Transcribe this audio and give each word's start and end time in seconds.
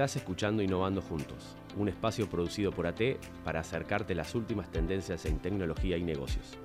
Estás 0.00 0.16
escuchando 0.16 0.62
Innovando 0.62 1.02
Juntos, 1.02 1.58
un 1.76 1.86
espacio 1.90 2.26
producido 2.26 2.72
por 2.72 2.86
AT 2.86 3.02
para 3.44 3.60
acercarte 3.60 4.14
las 4.14 4.34
últimas 4.34 4.72
tendencias 4.72 5.26
en 5.26 5.40
tecnología 5.40 5.98
y 5.98 6.02
negocios. 6.02 6.56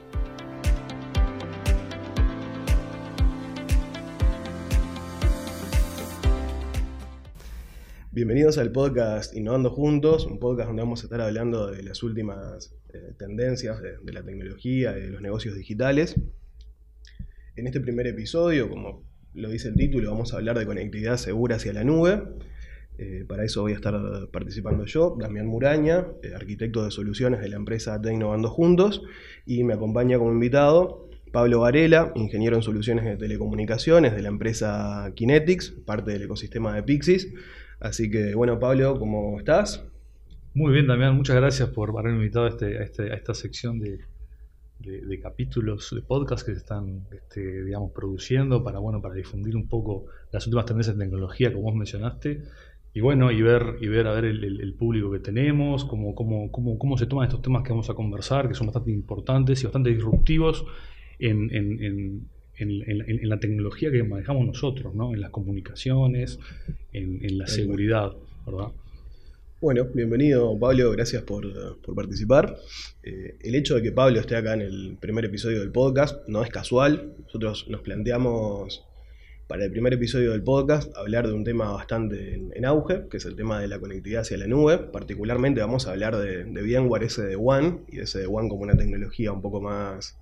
Bienvenidos 8.14 8.58
al 8.58 8.72
podcast 8.72 9.36
Innovando 9.36 9.70
Juntos, 9.70 10.26
un 10.26 10.40
podcast 10.40 10.68
donde 10.68 10.84
vamos 10.84 11.02
a 11.02 11.08
estar 11.08 11.20
hablando 11.20 11.70
de 11.70 11.84
las 11.84 12.04
últimas 12.04 12.74
eh, 12.94 13.16
tendencias 13.20 13.82
de, 13.82 13.98
de 13.98 14.14
la 14.14 14.24
tecnología, 14.24 14.94
de 14.94 15.10
los 15.10 15.22
negocios 15.22 15.56
digitales. 15.56 16.16
En 17.58 17.68
este 17.68 17.82
primer 17.82 18.08
episodio, 18.08 18.70
como 18.70 19.04
lo 19.34 19.50
dice 19.50 19.68
el 19.68 19.76
título, 19.76 20.12
vamos 20.12 20.34
a 20.34 20.38
hablar 20.38 20.58
de 20.58 20.66
conectividad 20.66 21.18
segura 21.18 21.58
hacia 21.58 21.74
la 21.74 21.84
nube. 21.84 22.24
Eh, 22.98 23.26
para 23.28 23.44
eso 23.44 23.62
voy 23.62 23.74
a 23.74 23.76
estar 23.76 23.94
participando 24.32 24.86
yo, 24.86 25.18
Damián 25.20 25.48
Muraña, 25.48 26.08
eh, 26.24 26.34
arquitecto 26.34 26.84
de 26.86 26.92
soluciones 26.92 27.42
de 27.42 27.50
la 27.50 27.58
empresa 27.58 28.02
Tecnovando 28.02 28.50
Juntos, 28.50 29.02
y 29.46 29.64
me 29.64 29.74
acompaña 29.74 30.18
como 30.18 30.32
invitado 30.32 31.10
Pablo 31.32 31.60
Varela, 31.60 32.14
ingeniero 32.16 32.56
en 32.56 32.62
soluciones 32.62 33.04
de 33.04 33.18
telecomunicaciones 33.18 34.16
de 34.16 34.22
la 34.22 34.30
empresa 34.30 35.12
Kinetics, 35.16 35.72
parte 35.86 36.12
del 36.12 36.24
ecosistema 36.24 36.74
de 36.74 36.84
Pixis. 36.84 37.34
Así 37.82 38.10
que, 38.10 38.34
bueno, 38.36 38.58
Pablo, 38.58 38.98
¿cómo 38.98 39.38
estás? 39.38 39.84
Muy 40.54 40.72
bien, 40.72 40.88
Damián, 40.88 41.14
muchas 41.14 41.36
gracias 41.36 41.68
por 41.68 41.90
haberme 41.90 42.20
invitado 42.20 42.46
a, 42.46 42.50
este, 42.50 42.82
este, 42.82 43.14
esta 43.14 43.34
sección 43.34 43.82
de, 43.82 44.00
capítulos 45.22 45.92
de 45.94 46.02
podcast 46.02 46.46
que 46.46 46.54
se 46.54 46.60
están 46.60 47.06
este, 47.12 47.66
digamos, 47.66 47.92
produciendo 47.92 48.64
para, 48.64 48.80
bueno, 48.80 49.02
para 49.02 49.16
difundir 49.16 49.58
un 49.58 49.68
poco 49.68 50.06
las 50.32 50.48
últimas 50.48 50.66
tendencias 50.66 50.96
de 50.98 51.04
tecnología, 51.04 51.52
como 51.52 51.64
vos 51.64 51.76
mencionaste, 51.76 52.44
y 52.96 53.02
bueno, 53.02 53.30
y 53.30 53.42
ver, 53.42 53.76
y 53.82 53.90
ver 53.90 54.08
a 54.08 54.14
ver 54.14 54.24
el, 54.24 54.74
público 54.74 55.12
que 55.12 55.20
tenemos, 55.20 55.84
cómo, 55.84 56.16
cómo, 56.16 56.50
cómo, 56.50 56.80
cómo, 56.80 56.98
se 56.98 57.06
toman 57.06 57.28
estos 57.28 57.42
temas 57.42 57.62
que 57.62 57.72
vamos 57.72 57.90
a 57.90 57.94
conversar, 57.94 58.48
que 58.48 58.54
son 58.54 58.68
bastante 58.68 58.90
importantes 58.90 59.62
y 59.62 59.66
bastante 59.66 59.90
disruptivos 59.90 60.66
en, 61.20 61.54
en, 61.54 62.30
en, 62.58 63.30
la 63.30 63.38
tecnología 63.38 63.92
que 63.92 64.02
manejamos 64.04 64.48
nosotros, 64.48 64.96
¿no? 64.96 65.14
en 65.14 65.20
las 65.20 65.30
comunicaciones, 65.32 66.40
en, 66.94 67.38
la 67.38 67.48
seguridad, 67.48 68.14
¿verdad? 68.46 68.72
Bueno, 69.60 69.88
bienvenido 69.94 70.58
Pablo, 70.58 70.90
gracias 70.92 71.22
por, 71.24 71.82
por 71.82 71.96
participar. 71.96 72.56
Eh, 73.04 73.36
el 73.42 73.56
hecho 73.56 73.76
de 73.76 73.82
que 73.82 73.92
Pablo 73.92 74.22
esté 74.22 74.38
acá 74.38 74.54
en 74.54 74.62
el 74.62 74.98
primer 75.02 75.26
episodio 75.26 75.60
del 75.60 75.74
podcast 75.74 76.26
no 76.30 76.44
es 76.46 76.50
casual. 76.50 77.14
Nosotros 77.26 77.68
nos 77.68 77.82
planteamos 77.82 78.86
para 79.48 79.64
el 79.64 79.72
primer 79.72 79.94
episodio 79.94 80.32
del 80.32 80.42
podcast 80.42 80.96
hablar 80.98 81.28
de 81.28 81.34
un 81.34 81.44
tema 81.44 81.72
bastante 81.72 82.34
en, 82.34 82.66
auge, 82.66 83.08
que 83.10 83.18
es 83.18 83.26
el 83.26 83.36
tema 83.36 83.60
de 83.60 83.68
la 83.68 83.80
conectividad 83.80 84.22
hacia 84.22 84.38
la 84.38 84.48
nube. 84.48 84.80
Particularmente 84.80 85.62
vamos 85.62 85.86
a 85.88 85.92
hablar 85.92 86.18
de, 86.18 86.46
de 86.46 86.62
VMware 86.62 87.10
SD-WAN 87.10 87.86
y 87.88 87.98
de 87.98 88.08
SD-WAN 88.08 88.50
como 88.50 88.64
una 88.64 88.76
tecnología 88.76 89.32
un 89.32 89.42
poco 89.42 89.62
más 89.62 90.18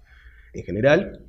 en 0.53 0.63
general. 0.63 1.21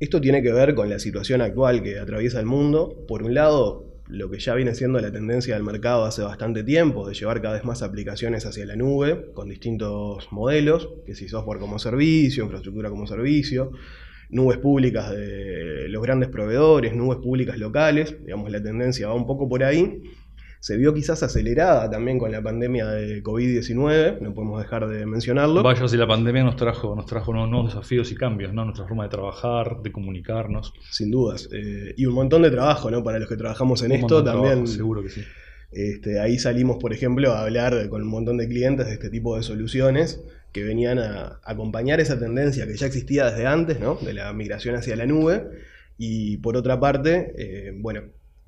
Esto 0.00 0.20
tiene 0.20 0.42
que 0.42 0.52
ver 0.52 0.74
con 0.74 0.90
la 0.90 0.98
situación 0.98 1.40
actual 1.40 1.82
que 1.82 2.00
atraviesa 2.00 2.40
el 2.40 2.46
mundo. 2.46 3.04
Por 3.06 3.22
un 3.22 3.34
lado, 3.34 3.94
lo 4.08 4.28
que 4.28 4.40
ya 4.40 4.54
viene 4.54 4.74
siendo 4.74 4.98
la 4.98 5.12
tendencia 5.12 5.54
del 5.54 5.62
mercado 5.62 6.04
hace 6.04 6.22
bastante 6.22 6.64
tiempo, 6.64 7.08
de 7.08 7.14
llevar 7.14 7.40
cada 7.40 7.54
vez 7.54 7.64
más 7.64 7.82
aplicaciones 7.82 8.44
hacia 8.44 8.66
la 8.66 8.74
nube, 8.74 9.32
con 9.34 9.48
distintos 9.48 10.32
modelos, 10.32 10.90
que 11.06 11.14
si 11.14 11.28
software 11.28 11.60
como 11.60 11.78
servicio, 11.78 12.42
infraestructura 12.42 12.90
como 12.90 13.06
servicio, 13.06 13.70
nubes 14.30 14.58
públicas 14.58 15.10
de 15.10 15.88
los 15.88 16.02
grandes 16.02 16.28
proveedores, 16.28 16.94
nubes 16.94 17.18
públicas 17.18 17.58
locales, 17.58 18.16
digamos, 18.24 18.50
la 18.50 18.62
tendencia 18.62 19.08
va 19.08 19.14
un 19.14 19.26
poco 19.26 19.48
por 19.48 19.62
ahí. 19.64 20.02
Se 20.60 20.78
vio 20.78 20.94
quizás 20.94 21.22
acelerada 21.22 21.90
también 21.90 22.18
con 22.18 22.32
la 22.32 22.42
pandemia 22.42 22.86
de 22.86 23.22
COVID-19, 23.22 24.20
no 24.20 24.32
podemos 24.32 24.62
dejar 24.62 24.88
de 24.88 25.04
mencionarlo. 25.04 25.62
Vaya 25.62 25.86
si 25.86 25.98
la 25.98 26.06
pandemia 26.06 26.42
nos 26.42 26.56
trajo, 26.56 26.96
nos 26.96 27.04
trajo 27.04 27.34
nuevos 27.34 27.74
desafíos 27.74 28.10
y 28.12 28.14
cambios, 28.14 28.54
¿no? 28.54 28.64
Nuestra 28.64 28.86
forma 28.86 29.02
de 29.02 29.10
trabajar, 29.10 29.82
de 29.82 29.92
comunicarnos. 29.92 30.72
Sin 30.90 31.10
dudas. 31.10 31.50
Eh, 31.52 31.92
y 31.98 32.06
un 32.06 32.14
montón 32.14 32.40
de 32.40 32.50
trabajo, 32.50 32.90
¿no? 32.90 33.04
Para 33.04 33.18
los 33.18 33.28
que 33.28 33.36
trabajamos 33.36 33.82
en 33.82 33.92
esto 33.92 34.24
también. 34.24 34.66
seguro 34.66 35.02
que 35.02 35.10
sí. 35.10 35.20
Este, 35.70 36.18
ahí 36.18 36.38
salimos, 36.38 36.78
por 36.78 36.94
ejemplo, 36.94 37.32
a 37.32 37.42
hablar 37.42 37.88
con 37.90 38.00
un 38.00 38.08
montón 38.08 38.38
de 38.38 38.48
clientes 38.48 38.86
de 38.86 38.94
este 38.94 39.10
tipo 39.10 39.36
de 39.36 39.42
soluciones 39.42 40.24
que 40.54 40.62
venían 40.62 41.00
a 41.00 41.40
acompañar 41.42 42.00
esa 42.00 42.16
tendencia 42.16 42.64
que 42.64 42.76
ya 42.76 42.86
existía 42.86 43.28
desde 43.28 43.44
antes, 43.44 43.80
¿no? 43.80 43.96
de 43.96 44.14
la 44.14 44.32
migración 44.32 44.76
hacia 44.76 44.94
la 44.94 45.04
nube. 45.04 45.50
Y 45.98 46.36
por 46.36 46.56
otra 46.56 46.78
parte, 46.78 47.34
eh, 47.36 47.72
bueno, 47.74 48.02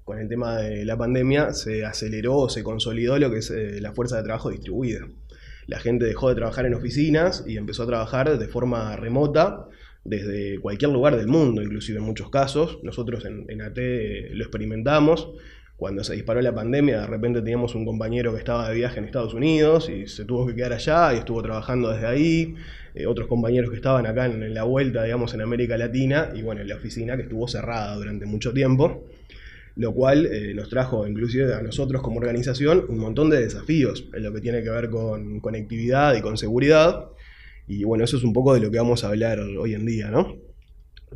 con 0.05 0.21
el 0.21 0.29
tema 0.29 0.59
de 0.59 0.85
la 0.85 0.97
pandemia 0.97 1.53
se 1.53 1.85
aceleró 1.85 2.37
o 2.37 2.49
se 2.49 2.63
consolidó 2.63 3.19
lo 3.19 3.29
que 3.29 3.39
es 3.39 3.51
eh, 3.51 3.81
la 3.81 3.93
fuerza 3.93 4.19
de 4.19 4.23
trabajo 4.23 4.51
distribuida. 4.51 5.01
La 5.67 5.81
gente 5.81 6.05
dejó 6.05 6.29
de 6.29 6.37
trabajar 6.37 6.65
en 6.65 6.75
oficinas 6.75 7.43
y 7.45 7.57
empezó 7.57 7.83
a 7.83 7.89
trabajar 7.89 8.39
de 8.39 8.47
forma 8.47 8.95
remota 8.95 9.67
desde 10.05 10.61
cualquier 10.61 10.93
lugar 10.93 11.17
del 11.17 11.27
mundo, 11.27 11.61
inclusive 11.61 11.99
en 11.99 12.05
muchos 12.05 12.31
casos. 12.31 12.79
Nosotros 12.85 13.25
en, 13.25 13.47
en 13.49 13.63
AT 13.63 13.79
lo 14.31 14.45
experimentamos 14.45 15.33
cuando 15.77 16.03
se 16.03 16.15
disparó 16.15 16.41
la 16.41 16.55
pandemia, 16.55 17.03
de 17.03 17.07
repente 17.07 17.41
teníamos 17.41 17.75
un 17.75 17.85
compañero 17.85 18.33
que 18.33 18.39
estaba 18.39 18.69
de 18.71 18.75
viaje 18.75 18.99
en 18.99 19.05
Estados 19.05 19.35
Unidos 19.35 19.91
y 19.91 20.07
se 20.07 20.25
tuvo 20.25 20.47
que 20.47 20.55
quedar 20.55 20.73
allá 20.73 21.13
y 21.13 21.19
estuvo 21.19 21.43
trabajando 21.43 21.91
desde 21.91 22.07
ahí. 22.07 22.55
Eh, 22.95 23.07
otros 23.07 23.29
compañeros 23.29 23.69
que 23.69 23.77
estaban 23.77 24.07
acá 24.07 24.25
en, 24.25 24.55
la 24.55 24.63
vuelta, 24.63 25.05
digamos, 25.05 25.35
en 25.35 25.43
América 25.43 25.77
Latina 25.77 26.31
y 26.35 26.41
bueno, 26.41 26.63
en 26.63 26.69
la 26.69 26.77
oficina 26.77 27.17
que 27.17 27.25
estuvo 27.25 27.47
cerrada 27.47 27.95
durante 27.97 28.25
mucho 28.25 28.55
tiempo. 28.55 29.05
Lo 29.75 29.93
cual 29.93 30.25
eh, 30.25 30.55
nos 30.55 30.71
trajo, 30.71 31.07
inclusive 31.07 31.53
a 31.53 31.61
nosotros 31.61 32.01
como 32.01 32.17
organización, 32.17 32.87
un 32.89 32.99
montón 32.99 33.29
de 33.29 33.43
desafíos 33.43 34.09
en 34.15 34.23
lo 34.23 34.33
que 34.33 34.41
tiene 34.41 34.63
que 34.63 34.71
ver 34.71 34.89
con 34.89 35.41
conectividad 35.41 36.17
y 36.17 36.23
con 36.23 36.39
seguridad. 36.39 37.11
Y 37.69 37.85
bueno, 37.85 38.05
eso 38.05 38.17
es 38.17 38.25
un 38.25 38.33
poco 38.33 38.55
de 38.55 38.61
lo 38.61 38.71
que 38.71 38.79
vamos 38.79 39.05
a 39.05 39.09
hablar 39.09 39.41
hoy 39.41 39.75
en 39.75 39.85
día, 39.85 40.11
¿no? 40.11 40.39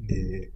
Eh, 0.06 0.50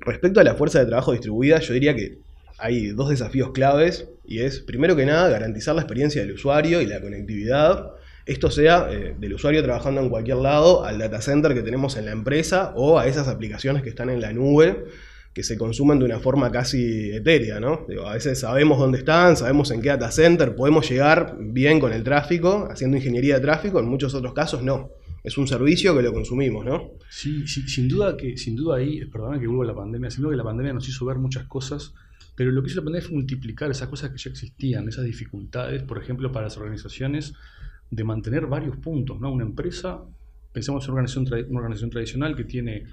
respecto 0.00 0.40
a 0.40 0.44
la 0.44 0.56
fuerza 0.56 0.80
de 0.80 0.86
trabajo 0.86 1.12
distribuida, 1.12 1.60
yo 1.60 1.74
diría 1.74 1.94
que 1.94 2.18
hay 2.60 2.88
dos 2.88 3.08
desafíos 3.08 3.50
claves 3.52 4.08
y 4.24 4.40
es, 4.40 4.60
primero 4.60 4.94
que 4.94 5.06
nada, 5.06 5.28
garantizar 5.28 5.74
la 5.74 5.82
experiencia 5.82 6.22
del 6.22 6.32
usuario 6.32 6.80
y 6.80 6.86
la 6.86 7.00
conectividad. 7.00 7.92
Esto 8.26 8.50
sea 8.50 8.88
eh, 8.90 9.16
del 9.18 9.34
usuario 9.34 9.62
trabajando 9.62 10.00
en 10.00 10.08
cualquier 10.08 10.36
lado, 10.36 10.84
al 10.84 10.98
data 10.98 11.20
center 11.20 11.54
que 11.54 11.62
tenemos 11.62 11.96
en 11.96 12.04
la 12.04 12.12
empresa 12.12 12.72
o 12.76 12.98
a 12.98 13.06
esas 13.06 13.28
aplicaciones 13.28 13.82
que 13.82 13.88
están 13.88 14.10
en 14.10 14.20
la 14.20 14.32
nube 14.32 14.84
que 15.32 15.42
se 15.44 15.56
consumen 15.56 15.98
de 15.98 16.04
una 16.04 16.18
forma 16.18 16.50
casi 16.50 17.12
etérea, 17.12 17.60
¿no? 17.60 17.86
a 18.04 18.14
veces 18.14 18.40
sabemos 18.40 18.78
dónde 18.78 18.98
están, 18.98 19.36
sabemos 19.36 19.70
en 19.70 19.80
qué 19.80 19.90
data 19.90 20.10
center, 20.10 20.56
podemos 20.56 20.90
llegar 20.90 21.36
bien 21.38 21.78
con 21.78 21.92
el 21.92 22.02
tráfico, 22.02 22.68
haciendo 22.70 22.96
ingeniería 22.96 23.36
de 23.36 23.40
tráfico, 23.40 23.78
en 23.78 23.86
muchos 23.86 24.12
otros 24.14 24.34
casos 24.34 24.62
no. 24.62 24.90
Es 25.22 25.36
un 25.38 25.46
servicio 25.46 25.94
que 25.94 26.02
lo 26.02 26.12
consumimos, 26.12 26.64
¿no? 26.64 26.92
Sí, 27.10 27.46
sí 27.46 27.68
sin 27.68 27.88
duda 27.88 28.16
que, 28.16 28.38
sin 28.38 28.56
duda 28.56 28.78
ahí, 28.78 29.04
perdona 29.04 29.38
que 29.38 29.46
vuelva 29.46 29.66
la 29.66 29.78
pandemia, 29.78 30.10
sin 30.10 30.22
duda 30.22 30.32
que 30.32 30.38
la 30.38 30.44
pandemia 30.44 30.72
nos 30.72 30.88
hizo 30.88 31.04
ver 31.04 31.18
muchas 31.18 31.44
cosas 31.44 31.94
pero 32.34 32.50
lo 32.50 32.62
que 32.62 32.68
hizo 32.68 32.80
la 32.80 32.84
pandemia 32.84 33.06
fue 33.06 33.16
multiplicar 33.16 33.70
esas 33.70 33.88
cosas 33.88 34.10
que 34.10 34.18
ya 34.18 34.30
existían, 34.30 34.88
esas 34.88 35.04
dificultades, 35.04 35.82
por 35.82 35.98
ejemplo, 35.98 36.32
para 36.32 36.46
las 36.46 36.56
organizaciones 36.56 37.34
de 37.90 38.04
mantener 38.04 38.46
varios 38.46 38.76
puntos. 38.76 39.20
¿no? 39.20 39.30
Una 39.32 39.44
empresa, 39.44 40.02
pensamos 40.52 40.84
en 40.84 40.92
una 40.92 41.02
organización, 41.02 41.46
una 41.50 41.60
organización 41.60 41.90
tradicional 41.90 42.36
que 42.36 42.44
tiene 42.44 42.86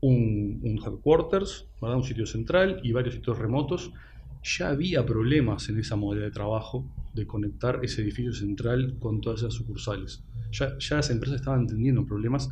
un, 0.00 0.80
headquarters, 0.84 1.66
un 1.80 2.04
sitio 2.04 2.26
central 2.26 2.80
y 2.82 2.92
varios 2.92 3.14
sitios 3.14 3.38
remotos. 3.38 3.92
Ya 4.42 4.70
había 4.70 5.04
problemas 5.04 5.68
en 5.68 5.78
esa 5.78 5.96
modalidad 5.96 6.28
de 6.28 6.32
trabajo 6.32 6.86
de 7.12 7.26
conectar 7.26 7.80
ese 7.82 8.00
edificio 8.00 8.32
central 8.32 8.96
con 8.98 9.20
todas 9.20 9.40
esas 9.40 9.54
sucursales. 9.54 10.22
Ya, 10.52 10.78
ya 10.78 10.96
las 10.96 11.10
empresas 11.10 11.40
estaban 11.40 11.60
entendiendo 11.60 12.06
problemas 12.06 12.48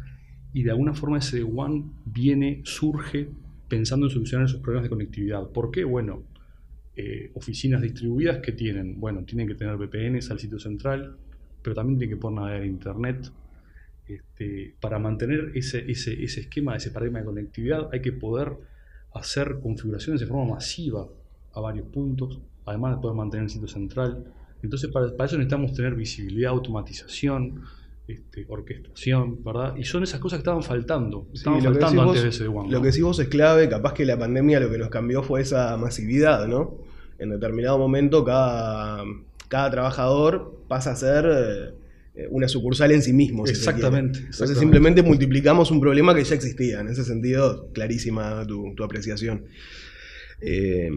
y 0.53 0.63
de 0.65 0.71
alguna 0.71 0.93
forma 0.93 1.19
ese 1.19 1.43
One 1.43 1.85
viene, 2.05 2.61
surge 2.65 3.31
pensando 3.69 4.07
en 4.07 4.11
solucionar 4.11 4.47
esos 4.47 4.61
problemas 4.61 4.85
de 4.85 4.91
conectividad. 4.91 5.49
¿Por 5.51 5.71
qué? 5.71 5.85
Bueno, 5.85 6.25
eh, 6.97 7.31
oficinas 7.35 7.81
distribuidas 7.83 8.39
que 8.39 8.53
tienen, 8.53 8.99
bueno, 8.99 9.25
tienen 9.25 9.47
que 9.47 9.55
tener 9.55 9.77
VPNs 9.77 10.31
al 10.31 10.39
sitio 10.39 10.59
central, 10.59 11.17
pero 11.63 11.77
también 11.77 11.99
tienen 11.99 12.17
que 12.17 12.21
poder 12.21 12.37
navegar 12.37 12.65
internet. 12.65 13.31
Este, 14.07 14.75
para 14.81 14.99
mantener 14.99 15.53
ese, 15.55 15.91
ese, 15.91 16.23
ese 16.25 16.41
esquema, 16.41 16.75
ese 16.75 16.91
paradigma 16.91 17.21
de 17.21 17.27
conectividad, 17.27 17.89
hay 17.93 18.01
que 18.01 18.13
poder 18.13 18.53
hacer 19.13 19.61
configuraciones 19.63 20.21
de 20.21 20.27
forma 20.27 20.55
masiva 20.55 21.07
a 21.53 21.61
varios 21.61 21.87
puntos, 21.89 22.41
además 22.65 22.97
de 22.97 23.03
poder 23.03 23.17
mantener 23.17 23.45
el 23.45 23.51
sitio 23.51 23.69
central. 23.69 24.25
Entonces, 24.63 24.91
para, 24.91 25.15
para 25.15 25.27
eso 25.27 25.37
necesitamos 25.37 25.75
tener 25.75 25.95
visibilidad, 25.95 26.51
automatización, 26.51 27.63
este, 28.09 28.47
orquestación, 28.49 29.45
¿verdad? 29.45 29.77
Y 29.77 29.85
son 29.85 30.03
esas 30.03 30.19
cosas 30.19 30.39
que 30.39 30.41
estaban 30.41 30.63
faltando, 30.63 31.29
estaban 31.35 31.63
faltando 31.63 32.03
antes 32.03 32.23
de 32.23 32.29
ese 32.31 32.49
One. 32.49 32.71
Lo 32.71 32.81
que 32.81 32.91
sí 32.91 33.03
vos 33.03 33.19
es 33.19 33.29
clave, 33.29 33.69
capaz 33.69 33.93
que 33.93 34.07
la 34.07 34.19
pandemia 34.19 34.61
lo 34.61 34.71
que 34.71 34.79
nos 34.79 34.89
cambió 34.89 35.23
fue 35.23 35.43
esa 35.43 35.77
masividad, 35.77 36.49
¿no? 36.49 36.79
En 37.19 37.29
determinado 37.29 37.79
momento 37.79 38.25
cada, 38.25 39.05
cada 39.49 39.71
trabajador 39.71 40.65
pasa 40.69 40.93
a 40.93 40.97
ser 40.97 41.75
eh, 42.15 42.27
una 42.31 42.49
sucursal 42.49 42.93
en 42.93 43.03
sí 43.03 43.13
mismo. 43.13 43.47
exactamente, 43.47 44.21
Entonces 44.21 44.59
simplemente 44.59 45.03
multiplicamos 45.03 45.71
un 45.71 45.81
problema 45.81 46.15
que 46.15 46.25
ya 46.25 46.35
existía. 46.35 46.81
En 46.81 46.89
ese 46.89 47.05
sentido, 47.05 47.71
clarísima 47.75 48.47
tu, 48.47 48.75
apreciación. 48.83 49.45
Eh, 50.41 50.91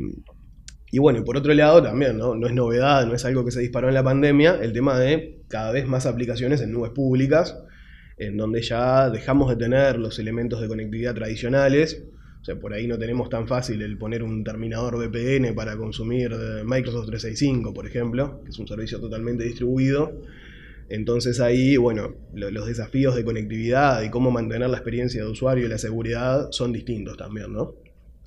Y 0.91 0.99
bueno, 0.99 1.19
y 1.19 1.21
por 1.23 1.37
otro 1.37 1.53
lado 1.53 1.81
también, 1.81 2.17
¿no? 2.17 2.35
no 2.35 2.47
es 2.47 2.53
novedad, 2.53 3.05
no 3.05 3.15
es 3.15 3.23
algo 3.23 3.45
que 3.45 3.51
se 3.51 3.61
disparó 3.61 3.87
en 3.87 3.93
la 3.93 4.03
pandemia, 4.03 4.59
el 4.61 4.73
tema 4.73 4.99
de 4.99 5.39
cada 5.47 5.71
vez 5.71 5.87
más 5.87 6.05
aplicaciones 6.05 6.61
en 6.61 6.73
nubes 6.73 6.91
públicas, 6.91 7.57
en 8.17 8.35
donde 8.35 8.61
ya 8.61 9.09
dejamos 9.09 9.49
de 9.49 9.55
tener 9.55 9.97
los 9.97 10.19
elementos 10.19 10.59
de 10.61 10.67
conectividad 10.67 11.15
tradicionales. 11.15 12.03
O 12.41 12.43
sea, 12.43 12.59
por 12.59 12.73
ahí 12.73 12.87
no 12.87 12.97
tenemos 12.97 13.29
tan 13.29 13.47
fácil 13.47 13.81
el 13.81 13.97
poner 13.97 14.21
un 14.21 14.43
terminador 14.43 14.97
VPN 14.97 15.55
para 15.55 15.77
consumir 15.77 16.31
Microsoft 16.65 17.05
365, 17.05 17.73
por 17.73 17.87
ejemplo, 17.87 18.41
que 18.43 18.49
es 18.49 18.59
un 18.59 18.67
servicio 18.67 18.99
totalmente 18.99 19.43
distribuido. 19.45 20.21
Entonces 20.89 21.39
ahí, 21.39 21.77
bueno, 21.77 22.15
los 22.33 22.67
desafíos 22.67 23.15
de 23.15 23.23
conectividad 23.23 24.01
y 24.01 24.09
cómo 24.09 24.29
mantener 24.29 24.69
la 24.69 24.77
experiencia 24.77 25.23
de 25.23 25.29
usuario 25.29 25.65
y 25.65 25.69
la 25.69 25.77
seguridad 25.77 26.51
son 26.51 26.73
distintos 26.73 27.15
también, 27.15 27.53
¿no? 27.53 27.75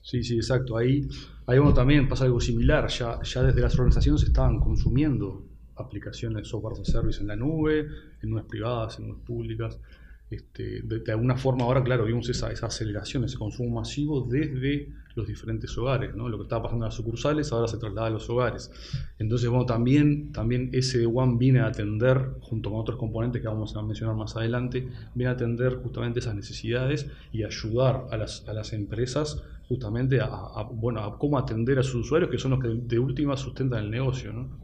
Sí, 0.04 0.22
sí, 0.22 0.36
exacto. 0.36 0.76
Ahí, 0.76 1.08
ahí 1.46 1.58
bueno, 1.58 1.72
también 1.72 2.06
pasa 2.06 2.26
algo 2.26 2.38
similar. 2.38 2.88
Ya, 2.88 3.22
ya 3.22 3.42
desde 3.42 3.62
las 3.62 3.74
organizaciones 3.74 4.22
estaban 4.22 4.60
consumiendo 4.60 5.46
aplicaciones 5.76 6.46
software 6.46 6.74
as 6.74 6.80
a 6.80 6.84
service 6.84 7.20
en 7.22 7.28
la 7.28 7.36
nube, 7.36 7.88
en 8.22 8.30
nubes 8.30 8.44
privadas, 8.44 8.98
en 8.98 9.08
nubes 9.08 9.22
públicas. 9.24 9.80
Este, 10.28 10.82
de, 10.82 11.12
alguna 11.12 11.36
forma 11.36 11.64
ahora, 11.64 11.82
claro, 11.82 12.04
vimos 12.04 12.28
esa, 12.28 12.52
esa, 12.52 12.66
aceleración, 12.66 13.24
ese 13.24 13.38
consumo 13.38 13.80
masivo 13.80 14.26
desde 14.28 14.92
los 15.14 15.26
diferentes 15.26 15.76
hogares. 15.78 16.14
¿no? 16.14 16.28
Lo 16.28 16.36
que 16.36 16.42
estaba 16.42 16.64
pasando 16.64 16.84
en 16.84 16.88
las 16.88 16.96
sucursales 16.96 17.50
ahora 17.52 17.66
se 17.66 17.78
traslada 17.78 18.08
a 18.08 18.10
los 18.10 18.28
hogares. 18.28 18.70
Entonces, 19.18 19.48
bueno, 19.48 19.64
también, 19.64 20.32
también 20.32 20.68
ese 20.74 21.06
One 21.06 21.36
viene 21.38 21.60
a 21.60 21.68
atender, 21.68 22.32
junto 22.40 22.70
con 22.70 22.80
otros 22.80 22.98
componentes 22.98 23.40
que 23.40 23.48
vamos 23.48 23.74
a 23.74 23.82
mencionar 23.82 24.16
más 24.16 24.36
adelante, 24.36 24.86
viene 25.14 25.30
a 25.30 25.32
atender 25.34 25.76
justamente 25.76 26.18
esas 26.18 26.34
necesidades 26.34 27.10
y 27.32 27.44
ayudar 27.44 28.06
a 28.10 28.18
las, 28.18 28.46
a 28.46 28.52
las 28.52 28.74
empresas 28.74 29.42
justamente 29.68 30.20
a, 30.20 30.28
bueno, 30.72 31.00
a 31.00 31.18
cómo 31.18 31.38
atender 31.38 31.78
a 31.78 31.82
sus 31.82 32.06
usuarios, 32.06 32.30
que 32.30 32.38
son 32.38 32.52
los 32.52 32.60
que 32.60 32.68
de 32.68 32.98
última 32.98 33.36
sustentan 33.36 33.84
el 33.84 33.90
negocio. 33.90 34.32
¿no? 34.32 34.60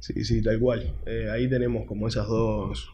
Sí, 0.00 0.24
sí, 0.24 0.42
tal 0.42 0.58
cual. 0.58 0.94
Eh, 1.06 1.28
ahí 1.30 1.48
tenemos 1.48 1.86
como 1.86 2.08
esas 2.08 2.26
dos, 2.26 2.90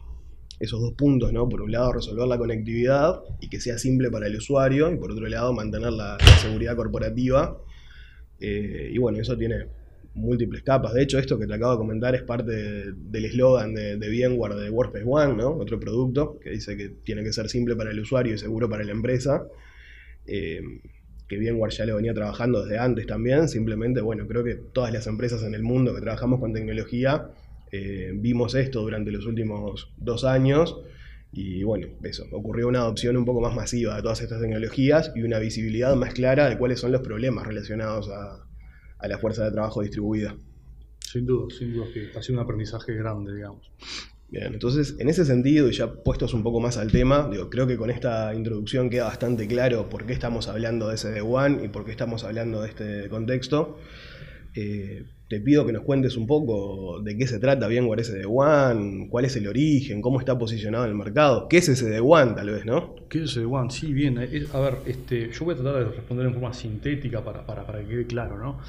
esos 0.59 0.81
dos 0.81 0.93
puntos, 0.93 1.33
¿no? 1.33 1.47
Por 1.49 1.61
un 1.61 1.71
lado, 1.71 1.93
resolver 1.93 2.27
la 2.27 2.37
conectividad 2.37 3.21
y 3.39 3.49
que 3.49 3.59
sea 3.59 3.77
simple 3.77 4.11
para 4.11 4.27
el 4.27 4.35
usuario, 4.35 4.91
y 4.91 4.97
por 4.97 5.11
otro 5.11 5.27
lado, 5.27 5.53
mantener 5.53 5.93
la, 5.93 6.17
seguridad 6.41 6.75
corporativa. 6.75 7.57
Eh, 8.39 8.91
y 8.93 8.97
bueno, 8.99 9.19
eso 9.19 9.37
tiene 9.37 9.65
múltiples 10.13 10.63
capas. 10.63 10.93
De 10.93 11.03
hecho, 11.03 11.17
esto 11.17 11.39
que 11.39 11.47
te 11.47 11.53
acabo 11.53 11.73
de 11.73 11.77
comentar 11.77 12.13
es 12.15 12.23
parte 12.23 12.91
del 12.91 13.25
eslogan 13.25 13.73
de, 13.73 13.97
de 13.97 14.09
VMware 14.09 14.55
de 14.55 14.69
WordPress 14.69 15.03
One, 15.07 15.35
¿no? 15.35 15.51
Otro 15.57 15.79
producto 15.79 16.39
que 16.39 16.51
dice 16.51 16.75
que 16.75 16.89
tiene 16.89 17.23
que 17.23 17.31
ser 17.31 17.49
simple 17.49 17.75
para 17.75 17.91
el 17.91 17.99
usuario 17.99 18.33
y 18.33 18.37
seguro 18.37 18.69
para 18.69 18.83
la 18.83 18.91
empresa. 18.91 19.47
Eh, 20.25 20.61
que 21.27 21.37
VMware 21.37 21.71
ya 21.71 21.85
lo 21.85 21.95
venía 21.95 22.13
trabajando 22.13 22.63
desde 22.63 22.79
antes 22.79 23.05
también, 23.05 23.47
simplemente, 23.47 24.01
bueno, 24.01 24.27
creo 24.27 24.43
que 24.43 24.55
todas 24.55 24.93
las 24.93 25.07
empresas 25.07 25.43
en 25.43 25.53
el 25.53 25.63
mundo 25.63 25.93
que 25.93 26.01
trabajamos 26.01 26.39
con 26.39 26.53
tecnología 26.53 27.29
eh, 27.71 28.11
vimos 28.15 28.55
esto 28.55 28.81
durante 28.81 29.11
los 29.11 29.25
últimos 29.25 29.91
dos 29.97 30.23
años 30.23 30.79
y 31.33 31.63
bueno, 31.63 31.87
eso, 32.03 32.25
ocurrió 32.31 32.67
una 32.67 32.79
adopción 32.79 33.17
un 33.17 33.25
poco 33.25 33.41
más 33.41 33.53
masiva 33.53 33.95
de 33.95 34.01
todas 34.01 34.21
estas 34.21 34.41
tecnologías 34.41 35.11
y 35.15 35.23
una 35.23 35.39
visibilidad 35.39 35.95
más 35.95 36.13
clara 36.13 36.49
de 36.49 36.57
cuáles 36.57 36.79
son 36.79 36.93
los 36.93 37.01
problemas 37.01 37.45
relacionados 37.45 38.09
a, 38.09 38.47
a 38.97 39.07
la 39.07 39.17
fuerza 39.17 39.43
de 39.43 39.51
trabajo 39.51 39.81
distribuida. 39.81 40.35
Sin 40.99 41.25
duda, 41.25 41.53
sin 41.55 41.73
duda 41.73 41.87
que 41.93 42.09
ha 42.17 42.21
sido 42.21 42.39
un 42.39 42.43
aprendizaje 42.43 42.93
grande, 42.93 43.35
digamos. 43.35 43.71
Bien, 44.29 44.53
entonces 44.53 44.95
en 44.99 45.07
ese 45.07 45.23
sentido, 45.23 45.69
y 45.69 45.71
ya 45.71 45.93
puestos 46.03 46.33
un 46.33 46.43
poco 46.43 46.59
más 46.59 46.77
al 46.77 46.91
tema, 46.91 47.29
digo, 47.31 47.49
creo 47.49 47.65
que 47.65 47.77
con 47.77 47.89
esta 47.89 48.33
introducción 48.35 48.89
queda 48.89 49.05
bastante 49.05 49.47
claro 49.47 49.87
por 49.89 50.05
qué 50.05 50.11
estamos 50.11 50.49
hablando 50.49 50.89
de 50.89 50.95
ese 50.95 51.21
One 51.21 51.63
y 51.63 51.67
por 51.69 51.85
qué 51.85 51.91
estamos 51.91 52.25
hablando 52.25 52.61
de 52.61 52.69
este 52.69 53.09
contexto. 53.09 53.77
Eh, 54.53 55.05
te 55.29 55.39
pido 55.39 55.65
que 55.65 55.71
nos 55.71 55.83
cuentes 55.83 56.17
un 56.17 56.27
poco 56.27 57.01
de 57.01 57.17
qué 57.17 57.27
se 57.27 57.39
trata 57.39 57.67
bien 57.67 57.85
SD 57.85 58.25
One, 58.25 59.07
cuál 59.09 59.25
es 59.25 59.35
el 59.37 59.47
origen, 59.47 60.01
cómo 60.01 60.19
está 60.19 60.37
posicionado 60.37 60.85
en 60.85 60.91
el 60.91 60.97
mercado, 60.97 61.47
qué 61.47 61.57
es 61.57 61.69
ese 61.69 61.99
One 61.99 62.33
tal 62.33 62.49
vez, 62.49 62.65
¿no? 62.65 62.95
¿Qué 63.09 63.23
es 63.23 63.31
SD 63.31 63.45
One? 63.45 63.69
Sí, 63.69 63.93
bien. 63.93 64.17
A 64.17 64.59
ver, 64.59 64.77
este, 64.85 65.31
yo 65.31 65.45
voy 65.45 65.53
a 65.53 65.57
tratar 65.57 65.85
de 65.85 65.91
responder 65.91 66.25
en 66.25 66.33
forma 66.33 66.53
sintética 66.53 67.23
para, 67.23 67.45
para, 67.45 67.65
para 67.65 67.79
que 67.79 67.87
quede 67.87 68.07
claro, 68.07 68.37
¿no? 68.37 68.59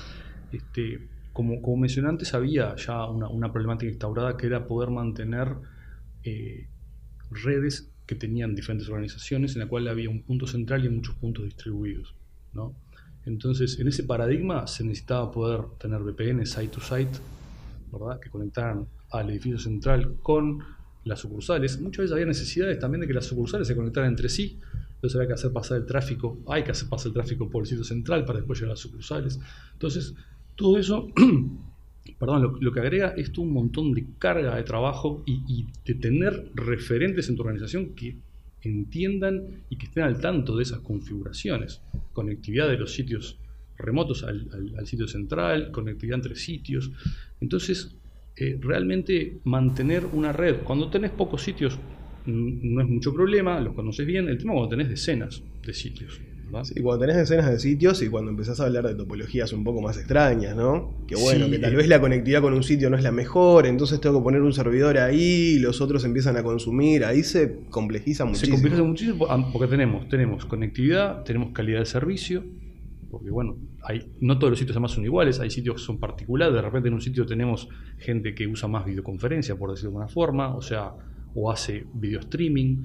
Este, 0.52 1.00
como, 1.38 1.62
como 1.62 1.76
mencioné 1.76 2.08
antes, 2.08 2.35
había 2.35 2.75
ya 2.75 3.06
una, 3.06 3.52
problemática 3.52 3.88
instaurada 3.88 4.37
que 4.37 4.49
era 4.49 4.67
poder 4.67 4.90
mantener 4.90 5.55
eh, 6.25 6.67
redes 7.31 7.93
que 8.06 8.17
tenían 8.17 8.56
diferentes 8.56 8.88
organizaciones 8.88 9.55
en 9.55 9.61
la 9.61 9.69
cual 9.69 9.87
había 9.87 10.11
un 10.11 10.25
punto 10.25 10.49
central 10.49 10.85
y 10.85 10.88
muchos 10.88 11.14
puntos 11.14 11.44
distribuidos. 11.44 12.17
¿no? 12.55 12.75
Entonces, 13.25 13.79
en 13.79 13.87
ese 13.87 14.02
paradigma 14.02 14.67
se 14.67 14.82
necesitaba 14.82 15.31
poder 15.31 15.61
tener 15.79 16.00
VPN 16.00 16.44
site 16.44 16.73
to 16.73 16.81
site, 16.81 17.20
¿verdad? 17.93 18.19
que 18.19 18.31
conectaran 18.31 18.88
al 19.12 19.31
edificio 19.31 19.61
central 19.61 20.17
con 20.20 20.58
las 21.05 21.20
sucursales. 21.20 21.81
Muchas 21.81 21.99
veces 21.99 22.12
había 22.14 22.26
necesidades 22.26 22.81
también 22.81 23.02
de 23.02 23.06
que 23.06 23.14
las 23.14 23.26
sucursales 23.26 23.69
se 23.69 23.76
conectaran 23.76 24.11
entre 24.11 24.29
sí. 24.29 24.58
Entonces 24.96 25.14
había 25.14 25.29
que 25.29 25.34
hacer 25.34 25.52
pasar 25.52 25.79
el 25.79 25.87
tráfico, 25.87 26.41
hay 26.49 26.64
que 26.64 26.73
hacer 26.73 26.88
pasar 26.88 27.11
el 27.11 27.12
tráfico 27.12 27.49
por 27.49 27.62
el 27.62 27.69
sitio 27.69 27.84
central 27.84 28.25
para 28.25 28.41
después 28.41 28.58
llegar 28.58 28.70
a 28.70 28.73
las 28.73 28.81
sucursales. 28.81 29.38
Entonces, 29.75 30.17
todo 30.58 30.76
eso, 30.76 31.08
perdón, 32.19 32.58
lo, 32.60 32.72
que 32.72 32.81
agrega 32.81 33.14
es 33.16 33.31
un 33.38 33.52
montón 33.52 33.94
de 33.94 34.05
carga 34.19 34.56
de 34.56 34.64
trabajo 34.64 35.22
y, 35.25 35.66
de 35.87 35.94
tener 35.94 36.50
referentes 36.52 37.28
en 37.28 37.37
tu 37.37 37.43
organización 37.43 37.94
que 37.94 38.16
entiendan 38.62 39.62
y 39.70 39.76
que 39.76 39.87
estén 39.87 40.02
al 40.02 40.20
tanto 40.20 40.56
de 40.56 40.64
esas 40.64 40.81
configuraciones. 40.81 41.81
Conectividad 42.12 42.69
de 42.69 42.76
los 42.76 42.93
sitios 42.93 43.38
remotos 43.78 44.25
al, 44.25 44.84
sitio 44.84 45.06
central, 45.06 45.70
conectividad 45.70 46.16
entre 46.16 46.34
sitios. 46.34 46.90
Entonces, 47.40 47.96
eh, 48.37 48.58
realmente 48.60 49.38
mantener 49.44 50.06
una 50.06 50.32
red, 50.32 50.56
cuando 50.64 50.90
tenés 50.90 51.12
pocos 51.12 51.43
sitios 51.43 51.78
no 52.26 52.82
es 52.82 52.88
mucho 52.88 53.14
problema, 53.14 53.60
los 53.60 53.75
conoces 53.75 54.05
bien, 54.05 54.28
el 54.28 54.38
tema 54.38 54.55
cuando 54.55 54.70
tenés 54.70 54.88
decenas 54.88 55.40
de 55.64 55.72
sitios. 55.72 56.20
Sí, 56.62 56.81
cuando 56.81 57.06
tenés 57.06 57.17
decenas 57.17 57.50
de 57.50 57.59
sitios 57.59 58.03
y 58.03 58.09
cuando 58.09 58.31
empezás 58.31 58.59
a 58.61 58.65
hablar 58.65 58.87
de 58.87 58.95
topologías 58.95 59.53
un 59.53 59.65
poco 59.65 59.83
más 59.83 59.99
extrañas, 59.99 60.56
¿no? 60.56 60.95
Que 61.06 61.15
bueno, 61.15 61.50
que 61.50 61.59
tal 61.59 61.77
vez 61.77 61.89
la 61.89 62.00
conectividad 62.00 62.41
con 62.41 62.55
un 62.55 62.62
sitio 62.62 62.89
no 62.89 62.97
es 62.97 63.03
la 63.03 63.12
mejor, 63.12 63.67
entonces 63.67 64.00
tengo 64.00 64.19
que 64.21 64.25
poner 64.25 64.41
un 64.43 64.53
servidor 64.53 64.99
ahí, 64.99 65.55
y 65.56 65.59
los 65.59 65.81
otros 65.81 66.05
empiezan 66.05 66.37
a 66.37 66.43
consumir, 66.43 67.05
ahí 67.05 67.23
se 67.23 67.61
complejiza 67.71 68.25
muchísimo. 68.25 68.56
Se 68.56 68.62
complejiza 68.62 68.83
muchísimo 68.83 69.27
porque 69.53 69.69
tenemos, 69.69 70.09
tenemos 70.09 70.47
conectividad, 70.47 71.23
tenemos 71.25 71.53
calidad 71.53 71.81
de 71.81 71.87
servicio, 71.87 72.45
porque 73.11 73.31
bueno, 73.31 73.59
hay, 73.83 74.11
no 74.21 74.39
todos 74.39 74.51
los 74.51 74.59
sitios 74.59 74.77
además 74.77 74.93
son 74.93 75.05
iguales, 75.05 75.41
hay 75.41 75.51
sitios 75.51 75.77
que 75.77 75.82
son 75.82 75.99
particulares, 75.99 76.55
de 76.55 76.63
repente 76.63 76.89
en 76.89 76.94
un 76.94 77.01
sitio 77.01 77.27
tenemos 77.27 77.69
gente 77.99 78.34
que 78.34 78.46
usa 78.46 78.69
más 78.69 78.87
videoconferencia, 78.87 79.56
por 79.56 79.70
decirlo 79.70 79.91
de 79.91 79.96
alguna 79.96 80.08
forma, 80.08 80.55
o 80.55 80.63
sea, 80.63 80.93
o 81.34 81.51
hace 81.51 81.87
video 81.94 82.20
streaming, 82.20 82.84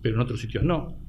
pero 0.00 0.16
en 0.16 0.20
otros 0.22 0.40
sitios 0.40 0.64
no 0.64 1.02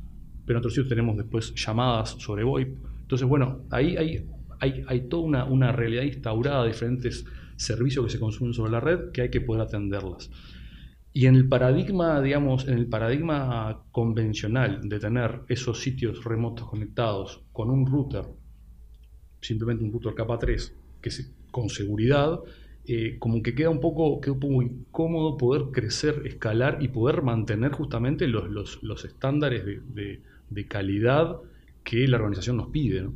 pero 0.46 0.58
en 0.58 0.60
otros 0.60 0.74
sitios 0.74 0.90
tenemos 0.90 1.18
después 1.18 1.54
llamadas 1.56 2.12
sobre 2.20 2.44
VoIP. 2.44 2.78
Entonces, 3.02 3.28
bueno, 3.28 3.62
ahí 3.70 3.96
hay, 3.98 4.28
hay, 4.60 4.84
hay 4.88 5.02
toda 5.08 5.24
una, 5.24 5.46
una, 5.46 5.72
realidad 5.72 6.04
instaurada 6.04 6.64
de 6.64 6.70
diferentes 6.70 7.26
servicios 7.56 8.06
que 8.06 8.12
se 8.12 8.20
consumen 8.20 8.54
sobre 8.54 8.72
la 8.72 8.80
red 8.80 9.12
que 9.12 9.22
hay 9.22 9.30
que 9.30 9.42
poder 9.42 9.62
atenderlas. 9.62 10.30
Y 11.14 11.28
en 11.28 11.36
el 11.36 11.48
paradigma, 11.48 12.22
digamos, 12.22 12.68
en 12.68 12.78
el 12.78 12.88
paradigma 12.88 13.84
convencional 13.92 14.82
de 14.90 15.00
tener 15.00 15.42
esos 15.48 15.80
sitios 15.80 16.24
remotos 16.24 16.68
conectados 16.68 17.44
con 17.52 17.70
un 17.70 17.86
router, 17.86 18.26
simplemente 19.40 19.84
un 19.84 19.92
router 19.92 20.16
capa 20.16 20.40
3, 20.40 20.76
que 21.02 21.10
es 21.10 21.32
con 21.52 21.70
seguridad, 21.70 22.40
eh, 22.86 23.18
como 23.20 23.44
que 23.44 23.54
queda 23.54 23.70
un, 23.70 23.80
poco, 23.80 24.20
queda 24.20 24.34
un 24.34 24.40
poco 24.40 24.62
incómodo 24.64 25.38
poder 25.38 25.72
crecer, 25.72 26.24
escalar 26.26 26.80
y 26.82 26.88
poder 26.88 27.22
mantener 27.22 27.72
justamente 27.72 28.28
los, 28.28 28.50
los, 28.50 28.82
los 28.82 29.06
estándares 29.06 29.64
de 29.66 30.24
calidad 30.68 31.38
que 31.84 32.08
la 32.08 32.18
organización 32.18 32.58
nos 32.58 32.68
pide. 32.68 33.10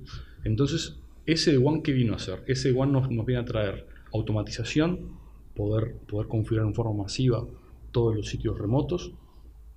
Entonces, 0.44 1.00
ese 1.26 1.58
One 1.58 1.82
que 1.84 1.94
vino 1.94 2.14
a 2.14 2.18
hacer, 2.18 2.44
ese 2.48 2.72
One 2.72 2.92
nos, 2.92 3.10
nos, 3.10 3.26
viene 3.26 3.42
a 3.42 3.46
traer 3.46 3.88
automatización, 4.14 5.18
poder, 5.56 5.96
poder 6.08 6.28
configurar 6.28 6.68
en 6.68 6.74
forma 6.74 7.04
masiva 7.04 7.46
todos 7.92 8.16
los 8.16 8.28
sitios 8.28 8.58
remotos, 8.58 9.14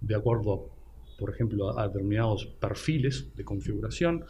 de 0.00 0.14
acuerdo, 0.14 0.70
por 1.18 1.30
ejemplo, 1.30 1.78
a, 1.78 1.88
determinados 1.88 2.46
perfiles 2.46 3.34
de 3.36 3.44
configuración. 3.44 4.24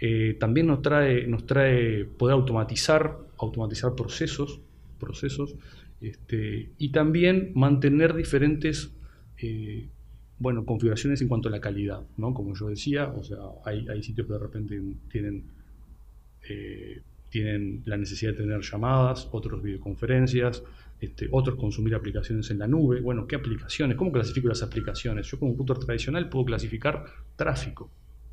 Eh, 0.00 0.36
también 0.38 0.66
nos 0.66 0.82
trae, 0.82 1.26
nos 1.26 1.46
trae 1.46 2.04
poder 2.04 2.34
automatizar, 2.34 3.18
automatizar 3.38 3.94
procesos, 3.94 4.60
procesos 4.98 5.56
este, 6.00 6.72
y 6.78 6.90
también 6.90 7.52
mantener 7.54 8.14
diferentes 8.14 8.92
eh, 9.38 9.88
bueno, 10.40 10.64
configuraciones 10.64 11.20
en 11.20 11.28
cuanto 11.28 11.48
a 11.48 11.52
la 11.52 11.60
calidad, 11.60 12.02
¿no? 12.16 12.32
Como 12.32 12.54
yo 12.54 12.68
decía, 12.68 13.08
o 13.08 13.22
sea, 13.22 13.38
hay, 13.64 14.02
sitios 14.02 14.26
que 14.26 14.32
de 14.32 14.38
repente 14.38 14.82
tienen, 15.10 15.44
eh, 16.48 17.02
tienen 17.28 17.82
la 17.84 17.98
necesidad 17.98 18.32
de 18.32 18.38
tener 18.38 18.62
llamadas, 18.62 19.28
otros 19.32 19.62
videoconferencias, 19.62 20.64
este, 20.98 21.28
otros 21.30 21.56
consumir 21.56 21.94
aplicaciones 21.94 22.50
en 22.50 22.58
la 22.58 22.66
nube. 22.66 23.02
Bueno, 23.02 23.26
¿qué 23.26 23.36
aplicaciones? 23.36 23.98
¿Cómo 23.98 24.10
clasifico 24.10 24.48
las 24.48 24.62
aplicaciones? 24.62 25.26
Yo 25.26 25.38
como 25.38 25.54
computer 25.54 25.84
tradicional 25.84 26.30
puedo 26.30 26.46
clasificar 26.46 27.04
tráfico. 27.36 27.90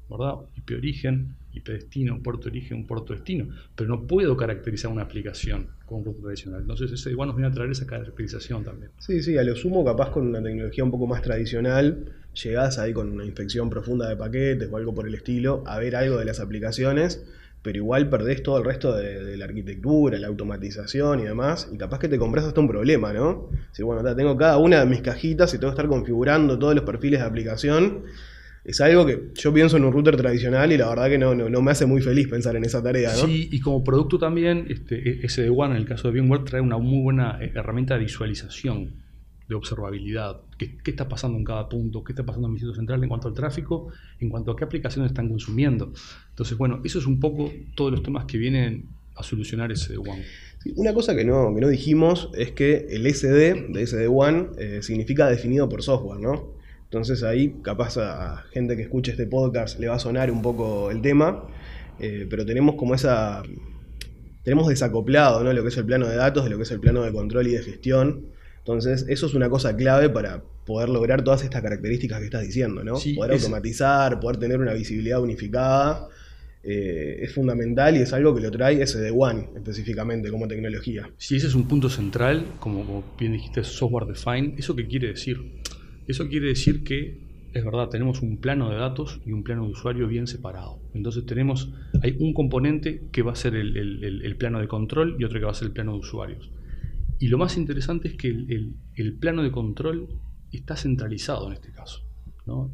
¿Verdad? 0.09 0.35
IP 0.55 0.71
origen, 0.77 1.35
IP 1.53 1.69
destino, 1.69 2.21
puerto 2.21 2.47
origen, 2.47 2.85
puerto 2.85 3.13
destino, 3.13 3.49
pero 3.75 3.89
no 3.89 4.07
puedo 4.07 4.37
caracterizar 4.37 4.91
una 4.91 5.03
aplicación 5.03 5.67
como 5.85 5.99
un 5.99 6.03
producto 6.03 6.25
tradicional. 6.25 6.61
Entonces 6.61 6.91
ese 6.91 7.11
igual 7.11 7.27
nos 7.27 7.35
viene 7.35 7.49
a 7.49 7.53
traer 7.53 7.71
esa 7.71 7.85
caracterización 7.85 8.63
también. 8.63 8.91
Sí, 8.99 9.21
sí, 9.21 9.37
a 9.37 9.43
lo 9.43 9.55
sumo 9.55 9.83
capaz 9.83 10.11
con 10.11 10.27
una 10.27 10.41
tecnología 10.41 10.83
un 10.83 10.91
poco 10.91 11.07
más 11.07 11.21
tradicional, 11.21 12.05
llegás 12.43 12.77
ahí 12.79 12.93
con 12.93 13.11
una 13.11 13.25
inspección 13.25 13.69
profunda 13.69 14.07
de 14.07 14.15
paquetes 14.15 14.69
o 14.71 14.77
algo 14.77 14.93
por 14.93 15.07
el 15.07 15.15
estilo, 15.15 15.63
a 15.65 15.79
ver 15.79 15.95
algo 15.95 16.17
de 16.17 16.25
las 16.25 16.39
aplicaciones, 16.39 17.25
pero 17.61 17.77
igual 17.77 18.09
perdés 18.09 18.43
todo 18.43 18.59
el 18.59 18.63
resto 18.63 18.95
de, 18.95 19.35
la 19.35 19.45
arquitectura, 19.45 20.17
la 20.19 20.27
automatización 20.27 21.19
y 21.19 21.23
demás, 21.23 21.69
y 21.71 21.77
capaz 21.77 21.99
que 21.99 22.07
te 22.07 22.17
compras 22.17 22.45
hasta 22.45 22.61
un 22.61 22.67
problema, 22.67 23.11
¿no? 23.11 23.49
Si 23.71 23.83
bueno, 23.83 24.15
tengo 24.15 24.37
cada 24.37 24.57
una 24.57 24.79
de 24.79 24.85
mis 24.85 25.01
cajitas 25.01 25.53
y 25.53 25.57
tengo 25.57 25.71
que 25.71 25.81
estar 25.81 25.87
configurando 25.87 26.57
todos 26.57 26.75
los 26.75 26.83
perfiles 26.83 27.19
de 27.19 27.25
aplicación 27.25 28.03
es 28.67 28.81
algo 28.81 29.05
que 29.05 29.31
yo 29.33 29.53
pienso 29.53 29.77
en 29.77 29.85
un 29.85 29.93
router 29.93 30.17
tradicional 30.17 30.73
y 30.73 30.77
la 30.77 30.89
verdad 30.89 31.07
que 31.07 31.17
no, 31.17 31.33
no, 31.33 31.61
me 31.61 31.71
hace 31.71 31.85
muy 31.85 32.01
feliz 32.01 32.27
pensar 32.27 32.57
en 32.57 32.65
esa 32.65 32.83
tarea. 32.83 33.11
¿no? 33.13 33.25
Sí, 33.25 33.47
y 33.49 33.61
como 33.61 33.81
producto 33.81 34.19
también, 34.19 34.65
este, 34.69 35.25
SD-WAN 35.25 35.71
en 35.71 35.77
el 35.77 35.85
caso 35.85 36.11
de 36.11 36.19
VMware 36.19 36.43
trae 36.43 36.59
una 36.59 36.77
muy 36.77 37.01
buena 37.01 37.39
eh, 37.41 37.53
herramienta 37.55 37.93
de 37.93 38.01
visualización, 38.01 38.91
de 39.47 39.55
observabilidad. 39.55 40.41
¿Qué, 40.57 40.77
¿Qué, 40.83 40.91
está 40.91 41.07
pasando 41.07 41.37
en 41.37 41.45
cada 41.45 41.69
punto? 41.69 42.03
¿Qué 42.03 42.11
está 42.11 42.25
pasando 42.25 42.49
en 42.49 42.55
mi 42.55 42.59
sitio 42.59 42.75
central 42.75 43.01
en 43.01 43.07
cuanto 43.07 43.29
al 43.29 43.33
tráfico? 43.33 43.87
En 44.19 44.29
cuanto 44.29 44.51
a 44.51 44.57
qué 44.57 44.65
aplicaciones 44.65 45.11
están 45.11 45.29
consumiendo. 45.29 45.93
Entonces, 46.31 46.57
bueno, 46.57 46.81
eso 46.83 46.99
es 46.99 47.05
un 47.05 47.21
poco 47.21 47.49
todos 47.73 47.91
los 47.91 48.03
temas 48.03 48.25
que 48.25 48.37
vienen 48.37 48.83
a 49.15 49.23
solucionar 49.23 49.71
SD-WAN. 49.71 50.19
una 50.75 50.93
cosa 50.93 51.15
que 51.15 51.23
no, 51.23 51.55
que 51.55 51.61
no 51.61 51.69
dijimos 51.69 52.31
es 52.35 52.51
que 52.51 52.87
el 52.89 53.07
SD 53.07 53.69
de 53.69 53.87
SD-WAN 53.87 54.49
eh, 54.57 54.79
significa 54.81 55.29
definido 55.29 55.69
por 55.69 55.81
software, 55.83 56.19
¿no? 56.19 56.56
Entonces 56.87 57.21
ahí 57.23 57.55
capaz 57.63 57.97
a 57.97 58.45
gente 58.53 58.77
que 58.77 58.83
escuche 58.83 59.11
este 59.11 59.27
podcast 59.27 59.77
le 59.77 59.89
va 59.89 59.95
a 59.95 59.99
sonar 59.99 60.31
un 60.31 60.41
poco 60.41 60.89
el 60.89 61.01
tema, 61.01 61.43
eh, 61.99 62.25
pero 62.29 62.45
tenemos 62.45 62.75
como 62.75 62.95
esa... 62.95 63.43
Tenemos 64.43 64.69
desacoplado 64.69 65.43
¿no? 65.43 65.51
lo 65.51 65.61
que 65.61 65.67
es 65.67 65.77
el 65.77 65.85
plano 65.85 66.07
de 66.07 66.15
datos 66.15 66.45
de 66.45 66.49
lo 66.49 66.55
que 66.55 66.63
es 66.63 66.71
el 66.71 66.79
plano 66.79 67.03
de 67.03 67.11
control 67.11 67.47
y 67.47 67.51
de 67.51 67.61
gestión. 67.61 68.27
Entonces 68.59 69.05
eso 69.09 69.25
es 69.25 69.33
una 69.33 69.49
cosa 69.49 69.75
clave 69.75 70.09
para 70.09 70.41
poder 70.65 70.87
lograr 70.87 71.21
todas 71.23 71.43
estas 71.43 71.61
características 71.61 72.19
que 72.19 72.25
estás 72.25 72.43
diciendo, 72.43 72.81
¿no? 72.81 72.93
poder 73.15 73.33
automatizar, 73.33 74.21
poder 74.21 74.37
tener 74.37 74.59
una 74.59 74.73
visibilidad 74.73 75.21
unificada. 75.21 76.07
Eh, 76.63 77.19
es 77.23 77.33
fundamental 77.33 77.95
y 77.95 77.99
es 77.99 78.11
algo 78.13 78.35
que 78.35 78.41
lo 78.41 78.51
trae 78.51 78.85
SD 78.85 79.11
One 79.11 79.49
específicamente 79.55 80.29
como 80.29 80.47
tecnología. 80.47 81.09
Sí, 81.17 81.37
ese 81.37 81.47
es 81.47 81.55
un 81.55 81.67
punto 81.67 81.89
central, 81.89 82.45
como, 82.59 82.85
como 82.85 83.03
bien 83.17 83.33
dijiste, 83.33 83.63
software 83.63 84.05
defined. 84.05 84.57
¿Eso 84.57 84.75
qué 84.75 84.87
quiere 84.87 85.09
decir? 85.09 85.39
Eso 86.07 86.29
quiere 86.29 86.47
decir 86.47 86.83
que, 86.83 87.19
es 87.53 87.65
verdad, 87.65 87.89
tenemos 87.89 88.21
un 88.21 88.37
plano 88.37 88.69
de 88.69 88.77
datos 88.77 89.19
y 89.25 89.33
un 89.33 89.43
plano 89.43 89.65
de 89.65 89.71
usuario 89.71 90.07
bien 90.07 90.25
separado. 90.25 90.79
Entonces 90.93 91.25
tenemos, 91.25 91.73
hay 92.01 92.15
un 92.19 92.33
componente 92.33 93.09
que 93.11 93.21
va 93.21 93.33
a 93.33 93.35
ser 93.35 93.55
el, 93.55 94.35
plano 94.39 94.59
de 94.59 94.67
control 94.67 95.17
y 95.19 95.25
otro 95.25 95.39
que 95.39 95.45
va 95.45 95.51
a 95.51 95.55
ser 95.55 95.67
el 95.67 95.73
plano 95.73 95.93
de 95.93 95.99
usuarios. 95.99 96.49
Y 97.19 97.27
lo 97.27 97.37
más 97.37 97.57
interesante 97.57 98.07
es 98.07 98.15
que 98.15 98.29
el, 98.29 99.17
plano 99.19 99.43
de 99.43 99.51
control 99.51 100.07
está 100.51 100.77
centralizado 100.77 101.47
en 101.47 101.53
este 101.53 101.71
caso. 101.71 102.03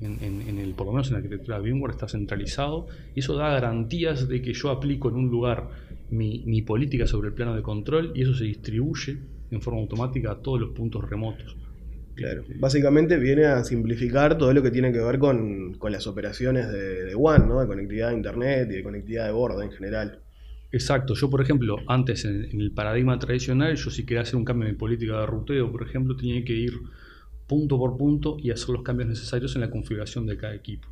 En, 0.01 0.59
el, 0.59 0.75
por 0.75 0.85
lo 0.85 0.93
menos 0.93 1.07
en 1.07 1.13
la 1.13 1.17
arquitectura 1.17 1.59
de 1.59 1.71
VMware 1.71 1.93
está 1.93 2.07
centralizado 2.07 2.85
y 3.15 3.21
eso 3.21 3.35
da 3.35 3.49
garantías 3.49 4.27
de 4.27 4.43
que 4.43 4.53
yo 4.53 4.69
aplico 4.69 5.09
en 5.09 5.15
un 5.15 5.29
lugar 5.31 5.69
mi, 6.11 6.43
mi 6.45 6.61
política 6.61 7.07
sobre 7.07 7.29
el 7.29 7.33
plano 7.33 7.55
de 7.55 7.63
control 7.63 8.11
y 8.13 8.21
eso 8.21 8.35
se 8.35 8.43
distribuye 8.43 9.17
en 9.49 9.61
forma 9.61 9.79
automática 9.79 10.33
a 10.33 10.41
todos 10.43 10.59
los 10.59 10.69
puntos 10.71 11.09
remotos. 11.09 11.57
Claro. 12.15 12.43
Básicamente 12.59 13.17
viene 13.17 13.45
a 13.45 13.63
simplificar 13.63 14.37
todo 14.37 14.53
lo 14.53 14.61
que 14.61 14.71
tiene 14.71 14.91
que 14.91 14.99
ver 14.99 15.17
con, 15.17 15.77
las 15.89 16.05
operaciones 16.07 16.71
de, 16.71 17.05
de 17.05 17.15
WAN, 17.15 17.47
¿no? 17.47 17.59
de 17.59 17.67
conectividad 17.67 18.09
a 18.09 18.13
Internet 18.13 18.69
y 18.71 18.75
de 18.75 18.83
conectividad 18.83 19.25
de 19.25 19.31
borda 19.31 19.63
en 19.63 19.71
general. 19.71 20.19
Exacto. 20.73 21.13
Yo, 21.13 21.29
por 21.29 21.39
ejemplo, 21.39 21.77
antes 21.87 22.25
en, 22.25 22.49
el 22.59 22.71
paradigma 22.71 23.19
tradicional, 23.19 23.75
yo 23.75 23.91
si 23.91 24.07
quería 24.07 24.23
hacer 24.23 24.37
un 24.37 24.43
cambio 24.43 24.67
en 24.67 24.73
mi 24.73 24.77
política 24.77 25.19
de 25.19 25.25
ruteo, 25.27 25.71
por 25.71 25.83
ejemplo, 25.87 26.15
tenía 26.15 26.43
que 26.43 26.53
ir 26.53 26.73
punto 27.47 27.77
por 27.77 27.95
punto 27.95 28.37
y 28.39 28.49
hacer 28.49 28.69
los 28.69 28.81
cambios 28.81 29.07
necesarios 29.07 29.53
en 29.53 29.61
la 29.61 29.69
configuración 29.69 30.25
de 30.25 30.35
cada 30.35 30.55
equipo. 30.55 30.87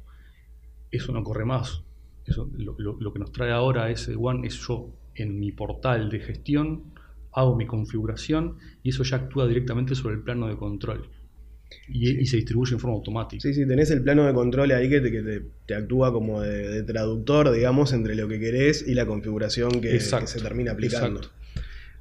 Eso 0.92 1.12
no 1.12 1.24
corre 1.24 1.46
más. 1.46 1.82
Eso, 2.28 2.52
lo, 2.56 3.12
que 3.12 3.20
nos 3.20 3.32
trae 3.32 3.52
ahora 3.52 3.90
ese 3.90 4.16
WAN 4.16 4.46
es 4.46 4.54
yo 4.68 4.94
en 5.16 5.40
mi 5.40 5.52
portal 5.52 6.12
de 6.12 6.20
gestión 6.20 6.84
hago 7.34 7.56
mi 7.56 7.66
configuración 7.66 8.58
y 8.84 8.90
eso 8.90 9.04
ya 9.04 9.18
actúa 9.18 9.48
directamente 9.48 9.96
sobre 9.96 10.16
el 10.16 10.22
plano 10.22 10.48
de 10.48 10.58
control. 10.58 11.10
Y, 11.88 12.26
se 12.26 12.36
distribuye 12.36 12.74
en 12.74 12.80
forma 12.80 12.98
automática. 12.98 13.42
Sí, 13.42 13.54
sí, 13.54 13.66
tenés 13.66 13.92
el 13.92 14.02
plano 14.02 14.26
de 14.26 14.34
control 14.34 14.72
ahí 14.72 14.90
que 14.90 15.00
te, 15.00 15.74
actúa 15.74 16.12
como 16.12 16.42
de, 16.42 16.84
traductor, 16.84 17.52
digamos, 17.52 17.94
entre 17.94 18.16
lo 18.16 18.28
que 18.28 18.40
querés 18.40 18.86
y 18.86 18.94
la 18.94 19.06
configuración 19.06 19.80
que, 19.80 20.00
se 20.00 20.42
termina 20.42 20.74
aplicando. 20.74 21.22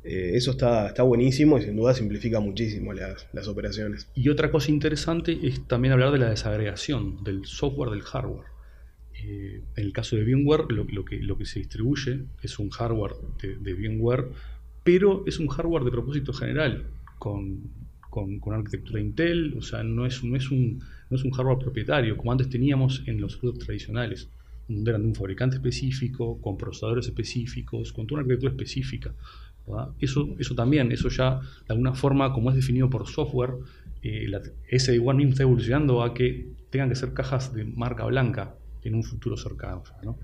Eh, 0.02 0.32
eso 0.34 0.52
está, 0.52 0.88
está 0.88 1.02
buenísimo 1.02 1.58
y 1.58 1.62
sin 1.62 1.76
duda 1.76 1.92
simplifica 1.94 2.40
muchísimo 2.40 2.92
las, 2.92 3.48
operaciones. 3.48 4.08
Y 4.14 4.28
otra 4.28 4.50
cosa 4.50 4.70
interesante 4.70 5.38
es 5.42 5.66
también 5.66 5.92
hablar 5.92 6.12
de 6.12 6.18
la 6.18 6.30
desagregación 6.30 7.22
del 7.22 7.44
software 7.44 7.90
del 7.90 8.02
hardware. 8.02 8.46
Eh, 9.22 9.62
en 9.76 9.84
el 9.84 9.92
caso 9.92 10.16
de 10.16 10.24
VMware, 10.24 10.64
lo, 10.70 11.04
que, 11.04 11.18
lo 11.18 11.36
que 11.36 11.44
se 11.44 11.58
distribuye 11.58 12.24
es 12.42 12.58
un 12.58 12.70
hardware 12.70 13.12
de, 13.42 13.56
de 13.56 13.74
VMware 13.74 14.28
pero 14.92 15.22
es 15.24 15.38
un 15.38 15.46
hardware 15.46 15.84
de 15.84 15.92
propósito 15.92 16.32
general, 16.32 16.84
con, 17.20 17.60
con, 18.10 18.40
arquitectura 18.52 19.00
Intel, 19.00 19.54
o 19.56 19.62
sea, 19.62 19.84
no 19.84 20.04
es, 20.04 20.24
no, 20.24 20.34
es 20.34 20.50
un, 20.50 20.82
no 21.08 21.16
es 21.16 21.22
un 21.22 21.30
hardware 21.30 21.58
propietario, 21.58 22.16
como 22.16 22.32
antes 22.32 22.48
teníamos 22.48 23.04
en 23.06 23.20
los 23.20 23.36
productos 23.36 23.66
tradicionales, 23.66 24.28
donde 24.66 24.90
eran 24.90 25.02
de 25.02 25.08
un 25.08 25.14
fabricante 25.14 25.56
específico, 25.58 26.40
con 26.40 26.56
procesadores 26.56 27.06
específicos, 27.06 27.92
con 27.92 28.08
toda 28.08 28.16
una 28.16 28.22
arquitectura 28.22 28.50
específica. 28.50 29.14
Eso, 30.00 30.34
eso 30.40 30.56
también, 30.56 30.90
eso 30.90 31.08
ya 31.08 31.38
de 31.38 31.68
alguna 31.68 31.94
forma, 31.94 32.32
como 32.32 32.50
es 32.50 32.56
definido 32.56 32.90
por 32.90 33.06
software, 33.06 33.52
eh, 34.02 34.26
ese 34.66 34.96
igual 34.96 35.18
mismo 35.18 35.30
está 35.30 35.44
evolucionando 35.44 36.02
a 36.02 36.14
que 36.14 36.48
tengan 36.70 36.88
que 36.88 36.96
ser 36.96 37.12
cajas 37.12 37.54
de 37.54 37.64
marca 37.64 38.06
blanca 38.06 38.56
en 38.82 38.96
un 38.96 39.04
futuro 39.04 39.36
cercano. 39.36 39.84
¿no? 40.02 40.18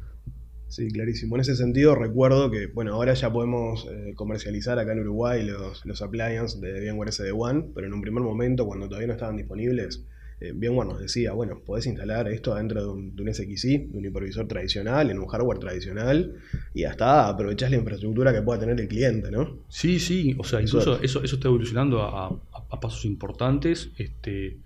Sí, 0.69 0.89
clarísimo. 0.91 1.37
En 1.37 1.43
ese 1.43 1.55
sentido 1.55 1.95
recuerdo 1.95 2.51
que, 2.51 2.67
bueno, 2.67 2.95
ahora 2.95 3.15
ya 3.15 3.33
podemos 3.33 3.87
eh, 3.91 4.15
comercializar 4.15 4.79
acá 4.79 4.93
en 4.93 5.01
Uruguay 5.01 5.45
los, 5.45 5.85
los 5.87 6.03
appliances 6.03 6.61
de 6.61 6.91
VMware 6.91 7.11
SD1, 7.11 7.73
pero 7.75 7.87
en 7.87 7.95
un 7.95 8.01
primer 8.03 8.23
momento, 8.23 8.67
cuando 8.67 8.87
todavía 8.89 9.07
no 9.07 9.13
estaban 9.13 9.37
disponibles, 9.37 10.05
eh, 10.41 10.53
VMware 10.53 10.89
nos 10.89 11.01
decía, 11.01 11.33
bueno, 11.33 11.61
podés 11.65 11.87
instalar 11.87 12.29
esto 12.29 12.55
dentro 12.57 12.83
de 12.83 12.89
un, 12.89 13.17
de 13.17 13.23
un 13.23 13.33
SXI, 13.33 13.79
de 13.79 13.99
un 13.99 14.05
hipervisor 14.05 14.49
tradicional, 14.49 15.11
en 15.11 15.19
un 15.19 15.27
hardware 15.27 15.59
tradicional, 15.59 16.35
y 16.75 16.85
hasta 16.85 17.29
aprovechás 17.29 17.71
la 17.71 17.77
infraestructura 17.77 18.35
que 18.35 18.43
pueda 18.43 18.59
tener 18.61 18.79
el 18.79 18.89
cliente, 18.89 19.31
¿no? 19.31 19.61
Sí, 19.69 19.99
sí, 20.01 20.35
o 20.37 20.45
sea, 20.45 20.61
incluso 20.61 21.01
eso, 21.01 21.23
eso 21.23 21.37
está 21.37 21.49
evolucionando 21.49 22.03
a, 22.03 22.43
pasos 22.81 23.07
importantes. 23.07 23.93
Este, 23.97 24.59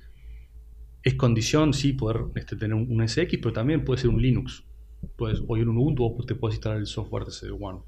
es 1.04 1.14
condición, 1.14 1.73
sí, 1.73 1.92
poder 1.92 2.23
este, 2.35 2.57
tener 2.57 2.75
un 2.75 3.07
SX, 3.07 3.38
pero 3.40 3.52
también 3.52 3.85
puede 3.85 4.00
ser 4.00 4.11
un 4.11 4.21
Linux 4.21 4.64
puedes, 5.16 5.42
hoy 5.47 5.61
en 5.61 5.69
un 5.69 5.78
Ubuntu 5.78 6.25
te 6.26 6.35
puedes 6.35 6.57
instalar 6.57 6.78
el 6.78 6.87
software 6.87 7.25
de 7.25 7.30
CD1. 7.30 7.83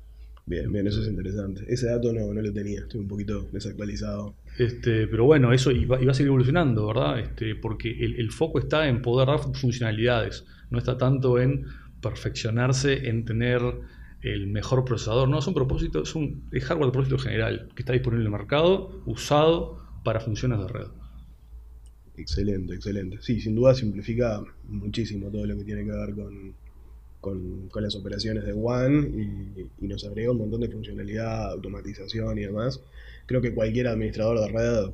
Bien, 0.45 0.73
bien, 0.73 0.87
eso 0.87 1.00
es 1.00 1.09
interesante. 1.09 1.64
Ese 1.69 1.87
dato 1.87 2.12
no, 2.12 2.33
no 2.33 2.42
lo 2.42 2.52
tenía, 2.52 2.81
estoy 2.81 3.00
un 3.00 3.09
poquito 3.09 3.49
desactualizado. 3.52 4.35
Este, 4.59 5.07
pero 5.07 5.25
bueno, 5.25 5.52
eso 5.52 5.71
iba, 5.71 5.97
a 5.97 6.14
seguir 6.14 6.28
evolucionando, 6.28 6.87
¿verdad? 6.87 7.21
Este, 7.21 7.54
porque 7.54 7.90
el, 7.90 8.31
foco 8.33 8.59
está 8.59 8.88
en 8.88 9.02
poder 9.02 9.28
dar 9.28 9.38
funcionalidades, 9.38 10.45
no 10.71 10.78
está 10.78 10.99
tanto 10.99 11.38
en 11.38 11.66
perfeccionarse, 12.00 13.09
en 13.09 13.25
tener 13.25 13.62
el 14.23 14.49
mejor 14.49 14.85
procesador. 14.85 15.28
No, 15.28 15.38
es 15.38 15.47
un 15.47 15.54
propósito, 15.54 16.02
es 16.02 16.14
un 16.16 16.49
hardware 16.50 16.87
de 16.87 16.92
propósito 16.92 17.19
general 17.19 17.69
que 17.76 17.83
está 17.83 17.92
disponible 17.92 18.26
en 18.26 18.33
el 18.33 18.38
mercado, 18.38 19.02
usado 19.07 19.78
para 20.04 20.19
funciones 20.19 20.59
de 20.59 20.69
red. 20.69 20.88
Excelente, 22.16 22.75
excelente. 22.75 23.19
Sí, 23.21 23.40
sin 23.40 23.54
duda 23.54 23.75
simplifica 23.75 24.42
muchísimo 24.64 25.31
todo 25.31 25.47
lo 25.47 25.57
que 25.57 25.64
tiene 25.64 25.85
que 25.85 25.92
ver 25.92 26.14
con, 26.14 26.54
con, 27.23 27.71
las 27.81 27.95
operaciones 27.95 28.45
de 28.45 28.52
One 28.52 29.69
y, 29.81 29.87
nos 29.87 30.05
agrega 30.05 30.33
un 30.33 30.38
montón 30.38 30.61
de 30.61 30.69
funcionalidad, 30.69 31.52
automatización 31.52 32.37
y 32.38 32.43
demás. 32.43 32.81
Creo 33.26 33.41
que 33.41 33.55
cualquier 33.55 33.87
administrador 33.87 34.41
de 34.41 34.49
red 34.49 34.91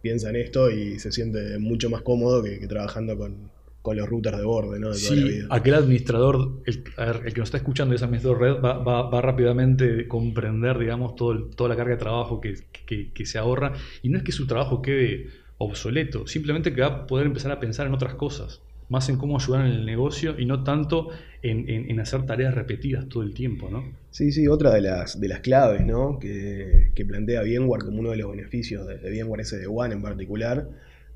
piensa 0.00 0.30
en 0.30 0.36
esto 0.36 0.70
y 0.70 0.98
se 0.98 1.12
siente 1.12 1.58
mucho 1.58 1.90
más 1.90 2.02
cómodo 2.02 2.42
que, 2.42 2.58
trabajando 2.66 3.16
con, 3.16 3.54
los 3.94 4.08
routers 4.08 4.36
de 4.38 4.44
borde 4.44 4.80
¿no? 4.80 4.92
de 4.92 4.98
toda 4.98 5.14
la 5.14 5.26
vida. 5.26 5.46
aquel 5.50 5.74
administrador, 5.74 6.60
el, 6.64 6.82
que 6.82 7.38
nos 7.38 7.46
está 7.46 7.58
escuchando 7.58 7.94
ese 7.94 8.04
administrador 8.04 8.40
de 8.40 8.54
red 8.54 8.60
va, 8.60 8.78
va, 8.82 9.20
rápidamente 9.20 10.00
a 10.00 10.08
comprender 10.08 10.76
digamos, 10.76 11.14
todo 11.14 11.44
toda 11.50 11.68
la 11.68 11.76
carga 11.76 11.92
de 11.92 12.00
trabajo 12.00 12.40
que, 12.40 12.56
que 12.86 13.26
se 13.26 13.38
ahorra. 13.38 13.74
Y 14.02 14.08
no 14.08 14.18
es 14.18 14.24
que 14.24 14.32
su 14.32 14.48
trabajo 14.48 14.82
quede 14.82 15.28
obsoleto, 15.58 16.26
simplemente 16.26 16.74
que 16.74 16.80
va 16.80 16.86
a 16.88 17.06
poder 17.06 17.26
empezar 17.26 17.52
a 17.52 17.60
pensar 17.60 17.86
en 17.86 17.94
otras 17.94 18.14
cosas 18.14 18.60
más 18.88 19.08
en 19.08 19.16
cómo 19.16 19.36
ayudar 19.36 19.66
en 19.66 19.72
el 19.72 19.86
negocio 19.86 20.38
y 20.38 20.46
no 20.46 20.62
tanto 20.62 21.08
en, 21.42 21.98
hacer 22.00 22.26
tareas 22.26 22.54
repetidas 22.54 23.08
todo 23.08 23.22
el 23.22 23.34
tiempo, 23.34 23.68
¿no? 23.70 23.84
Sí, 24.10 24.32
sí, 24.32 24.48
otra 24.48 24.72
de 24.72 24.80
las, 24.80 25.20
de 25.20 25.28
las 25.28 25.40
claves 25.40 25.84
¿no? 25.84 26.18
que, 26.18 26.92
plantea 27.06 27.42
VMware 27.42 27.84
como 27.84 28.00
uno 28.00 28.10
de 28.10 28.16
los 28.16 28.30
beneficios 28.30 28.86
de, 28.86 28.98
de 28.98 29.22
VMware 29.22 29.42
SD1 29.42 29.92
en 29.92 30.02
particular 30.02 30.68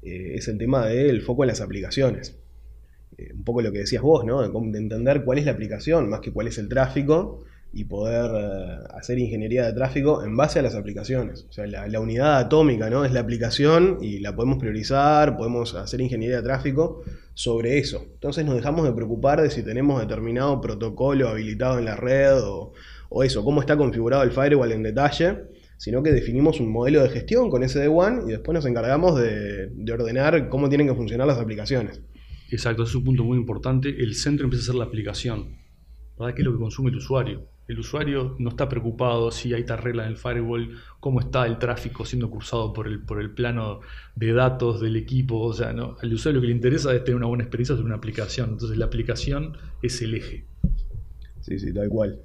eh, 0.03 0.35
es 0.37 0.49
el 0.49 0.59
tema 0.59 0.87
del 0.87 1.23
foco 1.23 1.45
en 1.45 1.49
las 1.49 1.61
aplicaciones. 1.61 2.39
eh, 3.19 3.33
un 3.35 3.45
poco 3.45 3.63
lo 3.63 3.73
que 3.73 3.81
decías 3.81 4.03
vos, 4.03 4.25
¿no? 4.25 4.43
De, 4.43 4.79
entender 4.79 5.25
cuál 5.25 5.39
es 5.39 5.47
la 5.47 5.53
aplicación, 5.53 6.09
más 6.09 6.21
que 6.21 6.33
cuál 6.33 6.47
es 6.47 6.59
el 6.59 6.69
tráfico, 6.69 7.45
y 7.73 7.85
poder 7.85 8.31
eh, 8.35 8.79
hacer 8.97 9.19
ingeniería 9.19 9.65
de 9.65 9.73
tráfico 9.73 10.25
en 10.25 10.37
base 10.37 10.59
a 10.59 10.63
las 10.63 10.75
aplicaciones. 10.75 11.47
O 11.49 11.53
sea, 11.53 11.67
la, 11.67 12.01
unidad 12.01 12.39
atómica 12.39 12.91
¿no? 12.91 13.05
es 13.05 13.13
la 13.13 13.21
aplicación 13.21 13.99
y 14.01 14.19
la 14.19 14.35
podemos 14.35 14.59
priorizar, 14.59 15.37
podemos 15.37 15.75
hacer 15.75 16.01
ingeniería 16.01 16.39
de 16.39 16.43
tráfico 16.43 17.03
sobre 17.35 17.79
eso. 17.79 18.05
Entonces 18.15 18.45
nos 18.45 18.57
dejamos 18.57 18.85
de 18.85 18.93
preocupar 18.93 19.41
de 19.41 19.51
si 19.51 19.63
tenemos 19.63 20.01
determinado 20.01 20.61
protocolo 20.61 21.29
habilitado 21.29 21.79
en 21.79 21.85
la 21.85 21.97
red 21.97 22.41
o, 22.43 22.73
eso, 23.23 23.45
cómo 23.45 23.61
está 23.61 23.77
configurado 23.77 24.23
el 24.23 24.31
firewall 24.31 24.73
en 24.73 24.85
detalle, 24.85 25.39
sino 25.79 26.03
que 26.03 26.13
definimos 26.13 26.61
un 26.61 26.71
modelo 26.71 27.03
de 27.03 27.09
gestión 27.09 27.51
con 27.51 27.63
SD-WAN 27.63 28.25
y 28.29 28.33
después 28.33 28.55
nos 28.55 28.67
encargamos 28.67 29.19
de, 29.21 29.69
de 29.69 29.93
ordenar 29.93 30.49
cómo 30.49 30.69
tienen 30.69 30.87
que 30.87 30.95
funcionar 30.95 31.27
las 31.27 31.39
aplicaciones. 31.39 32.03
Exacto, 32.51 32.83
ese 32.83 32.91
es 32.91 32.97
un 32.97 33.05
punto 33.05 33.25
muy 33.25 33.39
importante. 33.39 33.89
El 33.89 34.15
centro 34.15 34.45
empieza 34.45 34.65
a 34.65 34.67
ser 34.67 34.75
la 34.77 34.85
aplicación. 34.85 35.57
¿Verdad? 36.19 36.35
¿Qué 36.35 36.43
es 36.43 36.47
lo 36.47 36.53
que 36.53 36.59
consume 36.59 36.91
el 36.91 36.97
usuario? 36.97 37.49
El 37.69 37.79
usuario 37.79 38.35
no 38.39 38.51
está 38.51 38.69
preocupado 38.69 39.31
si 39.31 39.55
hay 39.55 39.65
tal 39.65 39.79
regla 39.79 40.05
en 40.05 40.11
el 40.11 40.17
firewall, 40.17 40.77
cómo 40.99 41.21
está 41.21 41.47
el 41.47 41.59
tráfico 41.59 42.05
siendo 42.05 42.29
cursado 42.29 42.73
por 42.73 42.89
el, 42.89 43.01
por 43.01 43.21
el 43.21 43.31
plano 43.31 43.81
de 44.17 44.33
datos 44.33 44.81
del 44.81 44.97
equipo. 44.97 45.41
O 45.41 45.53
sea, 45.53 45.73
¿no? 45.73 45.97
al 46.03 46.13
usuario 46.13 46.39
lo 46.39 46.43
que 46.43 46.49
le 46.49 46.55
interesa 46.55 46.95
es 46.95 47.05
tener 47.05 47.17
una 47.17 47.27
buena 47.27 47.45
experiencia 47.45 47.77
sobre 47.77 47.87
una 47.87 47.97
aplicación. 47.97 48.51
Entonces 48.51 48.77
la 48.77 48.87
aplicación 48.87 49.57
es 49.83 50.03
el 50.03 50.15
eje. 50.15 50.47
Sí, 51.43 51.59
sí, 51.59 51.73
tal 51.73 51.89
cual. 51.89 52.21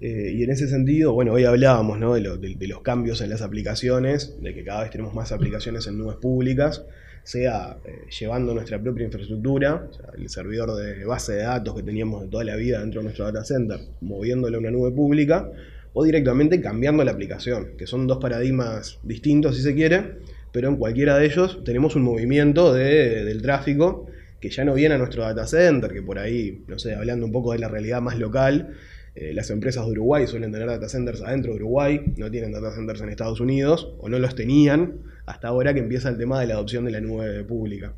Eh, 0.00 0.32
y 0.34 0.42
en 0.42 0.50
ese 0.50 0.66
sentido, 0.66 1.12
bueno, 1.12 1.32
hoy 1.32 1.44
hablábamos 1.44 1.96
¿no? 1.96 2.14
de, 2.14 2.56
los 2.66 2.80
cambios 2.80 3.20
en 3.20 3.30
las 3.30 3.40
aplicaciones, 3.40 4.36
de 4.42 4.52
que 4.52 4.64
cada 4.64 4.82
vez 4.82 4.90
tenemos 4.90 5.14
más 5.14 5.30
aplicaciones 5.30 5.86
en 5.86 5.96
nubes 5.96 6.16
públicas 6.16 6.84
sea 7.24 7.78
eh, 7.84 8.06
llevando 8.18 8.54
nuestra 8.54 8.80
propia 8.80 9.04
infraestructura, 9.04 9.88
el 10.16 10.28
servidor 10.28 10.74
de 10.76 11.04
base 11.04 11.34
de 11.34 11.42
datos 11.42 11.74
que 11.74 11.82
teníamos 11.82 12.22
de 12.22 12.28
toda 12.28 12.44
la 12.44 12.56
vida 12.56 12.80
dentro 12.80 13.00
de 13.00 13.04
nuestro 13.04 13.24
data 13.26 13.44
center, 13.44 13.80
moviéndolo 14.00 14.56
a 14.56 14.60
una 14.60 14.70
nube 14.70 14.90
pública, 14.90 15.50
o 15.94 16.04
directamente 16.04 16.60
cambiando 16.60 17.04
la 17.04 17.12
aplicación, 17.12 17.76
que 17.76 17.86
son 17.86 18.06
dos 18.06 18.18
paradigmas 18.18 18.98
distintos 19.02 19.56
si 19.56 19.62
se 19.62 19.74
quiere, 19.74 20.16
pero 20.50 20.68
en 20.68 20.76
cualquiera 20.76 21.16
de 21.18 21.26
ellos 21.26 21.62
tenemos 21.64 21.96
un 21.96 22.02
movimiento 22.02 22.72
del 22.72 23.42
tráfico 23.42 24.06
que 24.40 24.50
ya 24.50 24.64
no 24.64 24.74
viene 24.74 24.96
a 24.96 24.98
nuestro 24.98 25.22
data 25.22 25.46
center, 25.46 25.92
que 25.92 26.02
por 26.02 26.18
ahí, 26.18 26.64
no 26.66 26.78
sé, 26.78 26.94
hablando 26.94 27.24
un 27.24 27.32
poco 27.32 27.52
de 27.52 27.58
la 27.58 27.68
realidad 27.68 28.00
más 28.00 28.18
local, 28.18 28.74
eh, 29.14 29.32
las 29.34 29.50
empresas 29.50 29.84
de 29.86 29.92
Uruguay 29.92 30.26
suelen 30.26 30.52
tener 30.52 30.66
data 30.68 30.88
centers 30.88 31.22
adentro 31.22 31.52
de 31.52 31.56
Uruguay, 31.56 32.00
no 32.16 32.30
tienen 32.30 32.52
data 32.52 32.74
centers 32.74 33.00
en 33.02 33.10
Estados 33.10 33.40
Unidos, 33.40 33.94
o 33.98 34.08
no 34.08 34.18
los 34.18 34.34
tenían, 34.34 35.00
hasta 35.26 35.48
ahora 35.48 35.74
que 35.74 35.80
empieza 35.80 36.08
el 36.08 36.16
tema 36.16 36.40
de 36.40 36.46
la 36.46 36.54
adopción 36.54 36.84
de 36.84 36.92
la 36.92 37.00
nube 37.00 37.44
pública. 37.44 37.94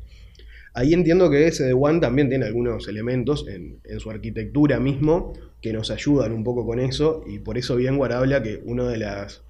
Ahí 0.73 0.93
entiendo 0.93 1.29
que 1.29 1.47
SD-WAN 1.47 2.01
también 2.01 2.27
tiene 2.27 2.45
algunos 2.45 2.89
elementos 2.89 3.47
en, 3.47 3.79
su 3.99 4.11
arquitectura 4.11 4.77
mismo 4.77 5.31
que 5.61 5.71
nos 5.71 5.89
ayudan 5.89 6.33
un 6.33 6.43
poco 6.43 6.65
con 6.65 6.79
eso 6.79 7.23
y 7.25 7.39
por 7.39 7.57
eso 7.57 7.77
VMware 7.77 8.11
habla 8.11 8.43
que 8.43 8.61
uno 8.65 8.85
de, 8.85 8.97
las, 8.97 9.41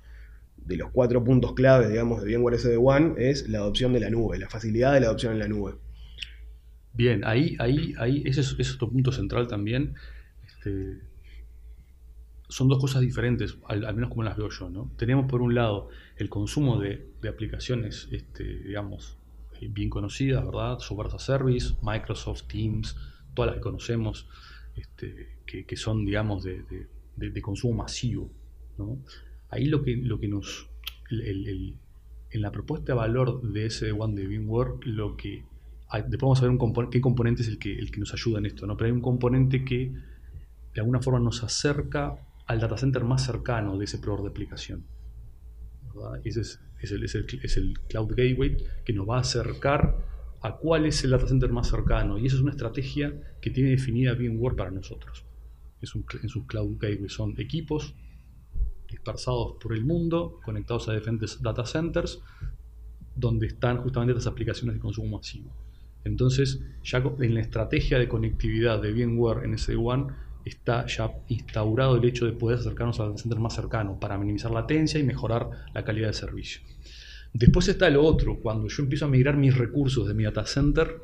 de 0.57 0.77
los 0.77 0.91
cuatro 0.91 1.23
puntos 1.23 1.53
claves, 1.53 1.89
digamos, 1.89 2.23
de 2.23 2.37
VMware 2.37 2.59
SD-WAN 2.59 3.15
es 3.17 3.49
la 3.49 3.57
adopción 3.57 3.91
de 3.91 4.01
la 4.01 4.11
nube, 4.11 4.37
la 4.37 4.49
facilidad 4.49 4.93
de 4.93 4.99
la 4.99 5.07
adopción 5.07 5.33
en 5.33 5.39
la 5.39 5.47
nube. 5.47 5.73
Bien, 6.93 7.23
ahí, 7.25 7.55
ahí, 7.57 7.95
ahí 7.97 8.21
ese 8.25 8.41
es, 8.41 8.75
otro 8.75 8.91
punto 8.91 9.11
central 9.11 9.47
también. 9.47 9.95
Este, 10.45 10.99
son 12.47 12.67
dos 12.67 12.79
cosas 12.79 13.01
diferentes, 13.01 13.57
al, 13.67 13.81
menos 13.95 14.09
como 14.09 14.23
las 14.23 14.37
veo 14.37 14.49
yo. 14.49 14.69
¿no? 14.69 14.91
Tenemos 14.97 15.25
por 15.29 15.41
un 15.41 15.55
lado 15.55 15.89
el 16.17 16.29
consumo 16.29 16.79
de, 16.79 17.07
aplicaciones, 17.27 18.07
este, 18.11 18.43
digamos, 18.59 19.17
eh, 19.59 19.67
bien 19.69 19.89
conocidas, 19.89 20.45
¿verdad? 20.45 20.79
Software 20.79 21.09
as 21.13 21.23
Service, 21.23 21.75
Microsoft 21.81 22.43
Teams, 22.43 22.95
todas 23.33 23.51
las 23.51 23.55
que 23.57 23.61
conocemos, 23.61 24.27
este, 24.75 25.39
que, 25.45 25.75
son, 25.75 26.05
digamos, 26.05 26.43
de, 26.43 27.41
consumo 27.41 27.83
masivo. 27.83 28.31
Ahí 29.49 29.65
lo 29.65 29.81
que, 29.81 29.95
lo 29.95 30.19
que 30.19 30.27
nos... 30.27 30.69
en 31.09 32.41
la 32.41 32.51
propuesta 32.51 32.93
de 32.93 32.97
valor 32.97 33.41
de 33.41 33.65
ese 33.67 33.91
One 33.91 34.15
de 34.15 34.27
VMware, 34.27 34.85
lo 34.85 35.15
que... 35.17 35.45
después 35.93 36.21
vamos 36.21 36.39
a 36.39 36.41
ver 36.43 36.51
un 36.51 36.89
qué 36.89 37.01
componente 37.01 37.41
es 37.41 37.47
el 37.47 37.57
que, 37.57 37.73
el 37.73 37.89
que 37.91 37.99
nos 37.99 38.13
ayuda 38.13 38.37
en 38.37 38.45
esto, 38.45 38.67
¿no? 38.67 38.77
Pero 38.77 38.87
hay 38.87 38.91
un 38.91 39.01
componente 39.01 39.65
que 39.65 39.91
de 40.75 40.81
alguna 40.81 41.01
forma 41.01 41.19
nos 41.19 41.41
acerca 41.43 42.19
al 42.45 42.59
data 42.59 42.77
center 42.77 43.03
más 43.03 43.25
cercano 43.25 43.77
de 43.77 43.85
ese 43.85 43.97
proveedor 43.97 44.23
de 44.23 44.29
aplicación. 44.29 44.85
Ese 46.23 46.41
es, 46.41 47.57
el, 47.57 47.79
Cloud 47.87 48.09
Gateway 48.09 48.57
que 48.83 48.93
nos 48.93 49.07
va 49.07 49.17
a 49.17 49.21
acercar 49.21 49.97
a 50.41 50.57
cuál 50.57 50.85
es 50.85 51.03
el 51.03 51.11
data 51.11 51.27
center 51.27 51.51
más 51.51 51.69
cercano. 51.69 52.17
Y 52.17 52.25
esa 52.25 52.35
es 52.35 52.41
una 52.41 52.51
estrategia 52.51 53.13
que 53.41 53.49
tiene 53.49 53.71
definida 53.71 54.13
VMware 54.13 54.55
para 54.55 54.71
nosotros. 54.71 55.25
Es 55.81 55.93
en 55.95 56.29
sus 56.29 56.45
Cloud 56.45 56.77
Gateway 56.79 57.09
son 57.09 57.33
equipos 57.39 57.95
dispersados 58.89 59.55
por 59.61 59.73
el 59.73 59.83
mundo, 59.83 60.39
conectados 60.43 60.87
a 60.89 60.93
diferentes 60.93 61.41
data 61.41 61.65
centers, 61.65 62.21
donde 63.15 63.47
están 63.47 63.77
justamente 63.77 64.13
las 64.13 64.27
aplicaciones 64.27 64.75
de 64.75 64.81
consumo 64.81 65.17
masivo. 65.17 65.51
Entonces, 66.03 66.61
ya 66.83 67.03
en 67.19 67.33
la 67.33 67.41
estrategia 67.41 67.97
de 67.97 68.07
conectividad 68.07 68.81
de 68.81 68.93
VMware 68.93 69.43
en 69.43 69.57
SD-WAN 69.57 70.15
está 70.45 70.85
ya 70.85 71.11
instaurado 71.27 71.97
el 71.97 72.05
hecho 72.05 72.25
de 72.25 72.33
poder 72.33 72.59
acercarnos 72.59 72.99
al 72.99 73.17
center 73.17 73.39
más 73.39 73.55
cercano 73.55 73.99
para 73.99 74.17
minimizar 74.17 74.51
latencia 74.51 74.99
y 74.99 75.03
mejorar 75.03 75.49
la 75.73 75.83
calidad 75.83 76.07
de 76.07 76.13
servicio. 76.13 76.61
Después 77.33 77.67
está 77.67 77.89
lo 77.89 78.03
otro, 78.03 78.39
cuando 78.39 78.67
yo 78.67 78.83
empiezo 78.83 79.05
a 79.05 79.09
migrar 79.09 79.35
mis 79.35 79.57
recursos 79.57 80.07
de 80.07 80.13
mi 80.13 80.23
data 80.23 80.45
center, 80.45 81.01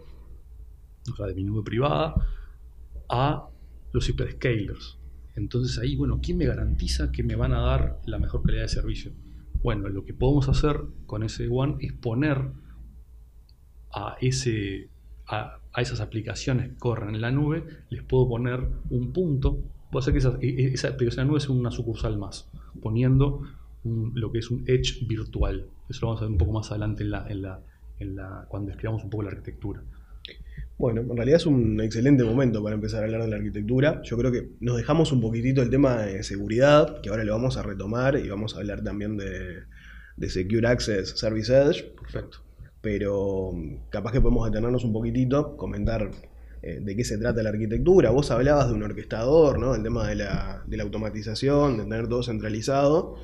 o 1.11 1.15
sea, 1.15 1.25
de 1.25 1.33
mi 1.33 1.43
nube 1.43 1.63
privada, 1.63 2.15
a 3.09 3.49
los 3.91 4.07
hyperscalers. 4.07 4.99
Entonces 5.35 5.77
ahí, 5.79 5.95
bueno, 5.95 6.19
¿quién 6.21 6.37
me 6.37 6.45
garantiza 6.45 7.11
que 7.11 7.23
me 7.23 7.35
van 7.35 7.53
a 7.53 7.61
dar 7.61 7.99
la 8.05 8.19
mejor 8.19 8.43
calidad 8.43 8.63
de 8.63 8.69
servicio? 8.69 9.11
Bueno, 9.63 9.89
lo 9.89 10.05
que 10.05 10.13
podemos 10.13 10.47
hacer 10.49 10.81
con 11.05 11.23
ese 11.23 11.47
One 11.49 11.77
es 11.79 11.93
poner 11.93 12.51
a 13.93 14.15
ese 14.21 14.90
a, 15.31 15.57
esas 15.77 16.01
aplicaciones 16.01 16.69
que 16.69 16.75
corren 16.75 17.15
en 17.15 17.21
la 17.21 17.31
nube, 17.31 17.63
les 17.89 18.03
puedo 18.03 18.27
poner 18.27 18.59
un 18.89 19.13
punto. 19.13 19.59
Puedo 19.89 20.01
hacer 20.01 20.13
que 20.13 20.19
esa, 20.19 20.37
e, 20.41 20.73
esa 20.73 20.89
aplicación 20.89 21.21
en 21.21 21.27
la 21.27 21.31
nube 21.31 21.39
sea 21.39 21.51
una 21.51 21.71
sucursal 21.71 22.17
más, 22.17 22.49
poniendo 22.81 23.43
lo 23.83 24.31
que 24.31 24.39
es 24.39 24.51
un 24.51 24.63
edge 24.67 25.07
virtual. 25.07 25.67
Eso 25.89 26.01
lo 26.01 26.07
vamos 26.07 26.21
a 26.21 26.25
ver 26.25 26.31
un 26.31 26.37
poco 26.37 26.51
más 26.51 26.69
adelante 26.71 27.03
en 27.03 27.11
la, 27.11 27.25
en 27.27 27.41
la, 27.41 27.59
en 27.99 28.15
la, 28.15 28.45
cuando 28.49 28.67
describamos 28.67 29.03
un 29.03 29.09
poco 29.09 29.23
la 29.23 29.29
arquitectura. 29.29 29.81
Bueno, 30.77 31.01
en 31.01 31.15
realidad 31.15 31.37
es 31.37 31.45
un 31.45 31.79
excelente 31.79 32.23
momento 32.23 32.63
para 32.63 32.75
empezar 32.75 33.01
a 33.01 33.05
hablar 33.05 33.23
de 33.23 33.29
la 33.29 33.35
arquitectura. 33.37 34.01
Yo 34.03 34.17
creo 34.17 34.31
que 34.31 34.49
nos 34.59 34.77
dejamos 34.77 35.11
un 35.11 35.21
poquitito 35.21 35.61
el 35.61 35.69
tema 35.69 35.97
de 35.97 36.23
seguridad, 36.23 37.01
que 37.01 37.09
ahora 37.09 37.23
lo 37.23 37.33
vamos 37.33 37.57
a 37.57 37.63
retomar 37.63 38.17
y 38.17 38.27
vamos 38.27 38.55
a 38.55 38.59
hablar 38.59 38.83
también 38.83 39.15
de, 39.15 39.63
de 40.17 40.29
Secure 40.29 40.67
Access 40.67 41.11
Service 41.11 41.55
Edge. 41.55 41.83
Perfecto 42.01 42.50
pero 42.81 43.53
capaz 43.89 44.11
que 44.11 44.21
podemos 44.21 44.49
detenernos 44.49 44.83
un 44.83 44.93
poquitito, 44.93 45.55
comentar 45.55 46.09
eh, 46.63 46.79
de 46.81 46.95
qué 46.95 47.03
se 47.03 47.17
trata 47.17 47.41
la 47.41 47.49
arquitectura. 47.49 48.09
Vos 48.09 48.31
hablabas 48.31 48.67
de 48.67 48.73
un 48.73 48.83
orquestador, 48.83 49.59
¿no? 49.59 49.75
El 49.75 49.83
tema 49.83 50.07
de 50.07 50.15
la, 50.15 50.63
automatización, 50.81 51.77
de 51.77 51.83
tener 51.83 52.07
todo 52.07 52.23
centralizado. 52.23 53.15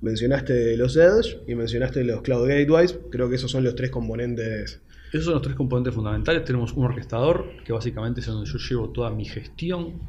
Mencionaste 0.00 0.76
los 0.76 0.96
Edge 0.96 1.40
y 1.46 1.54
mencionaste 1.54 2.04
los 2.04 2.22
Cloud 2.22 2.48
Gateways. 2.48 2.98
Creo 3.10 3.28
que 3.28 3.34
esos 3.34 3.50
son 3.50 3.64
los 3.64 3.74
tres 3.74 3.90
componentes. 3.90 4.80
Esos 5.12 5.24
son 5.24 5.34
los 5.34 5.42
tres 5.42 5.56
componentes 5.56 5.94
fundamentales. 5.94 6.44
Tenemos 6.44 6.72
un 6.72 6.84
orquestador, 6.84 7.46
que 7.64 7.72
básicamente 7.72 8.20
es 8.20 8.26
donde 8.26 8.48
yo 8.48 8.58
llevo 8.58 8.90
toda 8.90 9.10
mi 9.10 9.24
gestión 9.24 10.00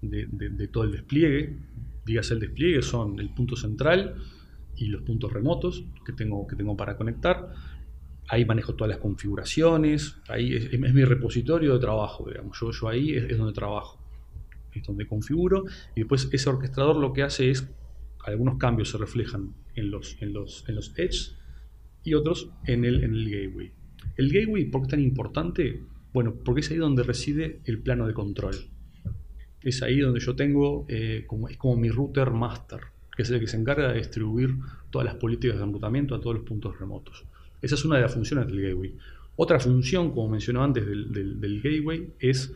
de, 0.00 0.26
de 0.26 0.68
todo 0.68 0.84
el 0.84 0.92
despliegue. 0.92 1.56
Dígase 2.06 2.34
el 2.34 2.40
despliegue, 2.40 2.82
son 2.82 3.18
el 3.18 3.30
punto 3.30 3.56
central 3.56 4.14
y 4.76 4.86
los 4.86 5.02
puntos 5.02 5.32
remotos 5.32 5.84
que 6.04 6.12
tengo, 6.12 6.46
que 6.46 6.56
tengo 6.56 6.76
para 6.76 6.96
conectar 6.96 7.52
ahí 8.28 8.44
manejo 8.44 8.74
todas 8.74 8.90
las 8.90 8.98
configuraciones, 8.98 10.16
ahí 10.28 10.54
es, 10.54 10.78
mi 10.78 11.04
repositorio 11.04 11.74
de 11.74 11.78
trabajo, 11.78 12.28
digamos. 12.28 12.58
Yo, 12.60 12.70
yo 12.70 12.88
ahí 12.88 13.12
es, 13.12 13.36
donde 13.36 13.52
trabajo, 13.52 13.98
es 14.72 14.82
donde 14.82 15.06
configuro, 15.06 15.64
y 15.94 16.00
después 16.00 16.28
ese 16.32 16.48
orquestador 16.48 16.96
lo 16.96 17.12
que 17.12 17.22
hace 17.22 17.50
es, 17.50 17.68
algunos 18.24 18.56
cambios 18.58 18.90
se 18.90 18.98
reflejan 18.98 19.54
en 19.74 19.90
los, 19.90 20.16
en 20.20 20.32
los, 20.32 20.66
en 20.68 20.76
los 20.76 20.98
edges 20.98 21.36
y 22.02 22.14
otros 22.14 22.50
en 22.66 22.84
el, 22.84 23.04
en 23.04 23.14
el 23.14 23.30
gateway. 23.30 23.72
El 24.16 24.32
gateway, 24.32 24.64
¿por 24.66 24.82
qué 24.82 24.86
es 24.86 24.90
tan 24.90 25.00
importante? 25.00 25.82
Bueno, 26.12 26.34
porque 26.44 26.60
es 26.60 26.70
ahí 26.70 26.76
donde 26.76 27.02
reside 27.02 27.60
el 27.64 27.80
plano 27.80 28.06
de 28.06 28.14
control. 28.14 28.54
Es 29.60 29.82
ahí 29.82 29.98
donde 29.98 30.20
yo 30.20 30.36
tengo, 30.36 30.86
eh, 30.88 31.24
como, 31.26 31.48
es 31.48 31.56
como 31.56 31.76
mi 31.76 31.88
router 31.88 32.30
master, 32.30 32.80
que 33.16 33.22
es 33.22 33.30
el 33.30 33.40
que 33.40 33.46
se 33.46 33.56
encarga 33.56 33.88
de 33.88 33.98
distribuir 33.98 34.56
todas 34.90 35.06
las 35.06 35.16
políticas 35.16 35.58
de 35.58 35.64
enrutamiento 35.64 36.14
a 36.14 36.20
todos 36.20 36.36
los 36.36 36.44
puntos 36.44 36.78
remotos. 36.78 37.24
Esa 37.64 37.76
es 37.76 37.84
una 37.86 37.96
de 37.96 38.02
las 38.02 38.12
funciones 38.12 38.46
del 38.46 38.60
gateway. 38.60 38.94
Otra 39.36 39.58
función, 39.58 40.10
como 40.12 40.28
mencionó 40.28 40.62
antes, 40.62 40.86
del, 40.86 41.60
gateway 41.62 42.12
es 42.18 42.52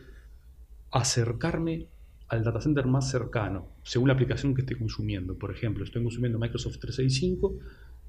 acercarme 0.91 1.87
al 2.27 2.43
data 2.43 2.61
center 2.61 2.85
más 2.85 3.09
cercano, 3.09 3.69
según 3.81 4.09
la 4.09 4.13
aplicación 4.13 4.53
que 4.53 4.61
esté 4.61 4.77
consumiendo. 4.77 5.35
Por 5.35 5.51
ejemplo, 5.51 5.83
estoy 5.83 6.03
consumiendo 6.03 6.37
Microsoft 6.37 6.77
365, 6.77 7.57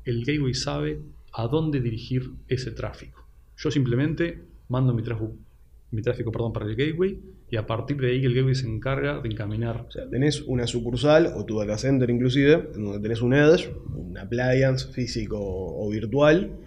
el 0.05 0.27
gateway 0.27 0.53
sabe 0.53 1.01
a 1.33 1.47
dónde 1.47 1.81
dirigir 1.81 2.33
ese 2.49 2.71
tráfico. 2.71 3.27
Yo 3.57 3.71
simplemente 3.71 4.43
mando 4.69 4.93
mi 4.93 5.03
tráfico 6.03 6.33
para 6.53 6.67
el 6.67 6.77
gateway 6.77 7.19
y 7.51 7.57
a 7.57 7.67
partir 7.67 7.97
de 7.97 8.11
ahí 8.11 8.25
el 8.27 8.35
gateway 8.35 8.55
se 8.55 8.69
encarga 8.69 9.21
de 9.21 9.29
encaminar. 9.31 9.87
O 9.89 9.91
sea, 9.91 10.07
tenés 10.07 10.43
una 10.43 10.67
sucursal 10.67 11.33
o 11.35 11.47
tu 11.47 11.59
data 11.59 11.79
center 11.79 12.11
inclusive, 12.11 12.73
donde 12.75 13.01
tenés 13.01 13.23
un 13.23 13.33
edge, 13.33 13.73
un 13.97 14.19
appliance 14.19 14.93
físico 14.93 15.39
o 15.41 15.89
virtual, 15.89 16.59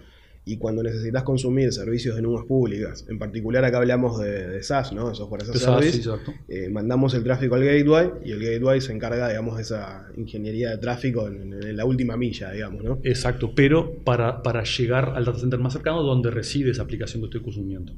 y 0.46 0.58
cuando 0.58 0.82
necesitas 0.82 1.22
consumir 1.22 1.72
servicios 1.72 2.16
de 2.16 2.22
nubes 2.22 2.44
públicas, 2.44 3.06
en 3.08 3.18
particular 3.18 3.64
acá 3.64 3.78
hablamos 3.78 4.20
de, 4.20 4.62
SaaS, 4.62 4.92
¿no? 4.92 5.08
de 5.08 5.14
software 5.14 5.42
as 5.42 5.50
a 5.50 5.54
service, 5.54 6.10
eh, 6.48 6.68
mandamos 6.68 7.14
el 7.14 7.24
tráfico 7.24 7.54
al 7.54 7.64
gateway 7.64 8.10
y 8.24 8.32
el 8.32 8.40
gateway 8.40 8.80
se 8.82 8.92
encarga, 8.92 9.28
digamos, 9.28 9.56
de 9.56 9.62
esa 9.62 10.06
ingeniería 10.16 10.70
de 10.70 10.78
tráfico 10.78 11.28
en, 11.28 11.54
la 11.74 11.84
última 11.86 12.16
milla, 12.16 12.52
digamos, 12.52 12.84
¿no? 12.84 12.98
Exacto, 13.04 13.52
pero 13.54 13.94
para, 14.04 14.42
para 14.42 14.64
llegar 14.64 15.12
al 15.16 15.24
data 15.24 15.38
center 15.38 15.58
más 15.58 15.72
cercano 15.72 16.02
donde 16.02 16.30
reside 16.30 16.70
esa 16.70 16.82
aplicación 16.82 17.22
que 17.22 17.26
estoy 17.26 17.40
consumiendo. 17.40 17.94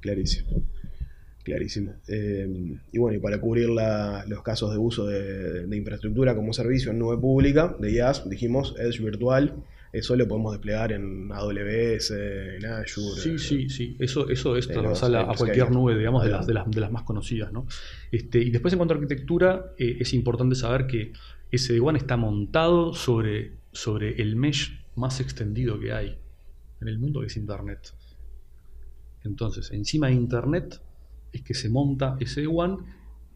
Clarísimo. 0.00 0.62
Clarísimo. 1.44 1.92
Eh, 2.08 2.76
y 2.90 2.98
bueno, 2.98 3.18
y 3.18 3.20
para 3.20 3.38
cubrir 3.38 3.68
los 3.68 4.42
casos 4.42 4.72
de 4.72 4.78
uso 4.78 5.06
de, 5.06 5.66
de, 5.66 5.76
infraestructura 5.76 6.34
como 6.34 6.52
servicio 6.52 6.90
en 6.90 6.98
nube 6.98 7.18
pública, 7.18 7.76
de 7.78 7.92
IaaS, 7.92 8.28
dijimos 8.28 8.74
Edge 8.78 9.00
virtual, 9.00 9.54
eso 9.94 10.16
lo 10.16 10.26
podemos 10.26 10.52
desplegar 10.52 10.92
en 10.92 11.30
AWS, 11.30 12.10
en 12.10 12.66
Azure. 12.66 13.20
Sí, 13.20 13.38
sí, 13.38 13.68
sí. 13.70 13.96
Eso, 13.98 14.28
eso 14.28 14.56
es 14.56 14.66
transversal 14.66 15.14
a, 15.14 15.34
cualquier 15.36 15.70
nube, 15.70 15.96
digamos, 15.96 16.24
de 16.24 16.30
las, 16.30 16.46
de 16.46 16.54
las, 16.54 16.68
de 16.68 16.80
las 16.80 16.90
más 16.90 17.04
conocidas. 17.04 17.52
¿no? 17.52 17.66
Este, 18.10 18.40
y 18.40 18.50
después 18.50 18.72
en 18.72 18.78
cuanto 18.78 18.94
a 18.94 18.96
arquitectura, 18.96 19.72
eh, 19.78 19.98
es 20.00 20.12
importante 20.12 20.56
saber 20.56 20.86
que 20.86 21.12
SD-WAN 21.52 21.96
está 21.96 22.16
montado 22.16 22.92
sobre, 22.92 23.52
sobre 23.72 24.20
el 24.20 24.34
mesh 24.34 24.84
más 24.96 25.20
extendido 25.20 25.78
que 25.78 25.92
hay 25.92 26.18
en 26.80 26.88
el 26.88 26.98
mundo, 26.98 27.20
que 27.20 27.26
es 27.26 27.36
Internet. 27.36 27.94
Entonces, 29.22 29.70
encima 29.70 30.08
de 30.08 30.14
Internet 30.14 30.80
es 31.32 31.42
que 31.42 31.54
se 31.54 31.68
monta 31.68 32.16
SD-WAN, 32.18 32.78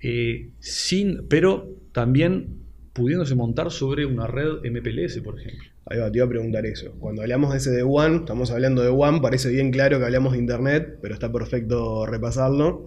eh, 0.01 0.51
sin, 0.59 1.27
pero 1.29 1.69
también 1.93 2.65
pudiéndose 2.93 3.37
montar 3.37 3.71
sobre 3.71 4.07
una 4.07 4.27
red 4.27 4.65
MPLS, 4.65 5.21
por 5.21 5.41
ejemplo. 5.41 5.69
Ahí 5.91 5.99
va, 5.99 6.11
te 6.11 6.19
iba 6.19 6.27
a 6.27 6.29
preguntar 6.29 6.67
eso. 6.67 6.93
Cuando 7.01 7.23
hablamos 7.23 7.53
de 7.53 7.59
ese 7.59 7.71
de 7.71 7.83
One, 7.83 8.17
estamos 8.19 8.51
hablando 8.51 8.83
de 8.83 8.91
One, 8.91 9.21
parece 9.23 9.49
bien 9.49 9.71
claro 9.71 9.99
que 9.99 10.05
hablamos 10.05 10.33
de 10.33 10.39
Internet, 10.39 10.99
pero 11.01 11.15
está 11.15 11.33
perfecto 11.33 12.05
repasarlo. 12.05 12.85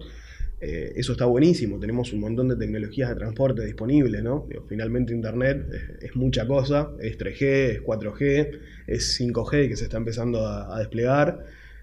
Eh, 0.60 0.92
eso 0.94 1.10
está 1.10 1.24
buenísimo, 1.24 1.80
tenemos 1.80 2.12
un 2.12 2.20
montón 2.20 2.46
de 2.46 2.54
tecnologías 2.54 3.08
de 3.08 3.16
transporte 3.16 3.64
disponibles, 3.66 4.22
¿no? 4.22 4.46
finalmente 4.68 5.12
Internet 5.12 5.66
es, 6.00 6.14
mucha 6.14 6.46
cosa, 6.46 6.92
es 7.00 7.18
3G, 7.18 7.42
es 7.42 7.82
4G, 7.82 8.60
es 8.86 9.20
5G 9.20 9.68
que 9.68 9.74
se 9.76 9.84
está 9.84 9.96
empezando 9.96 10.46
a, 10.46 10.78
desplegar. 10.78 11.40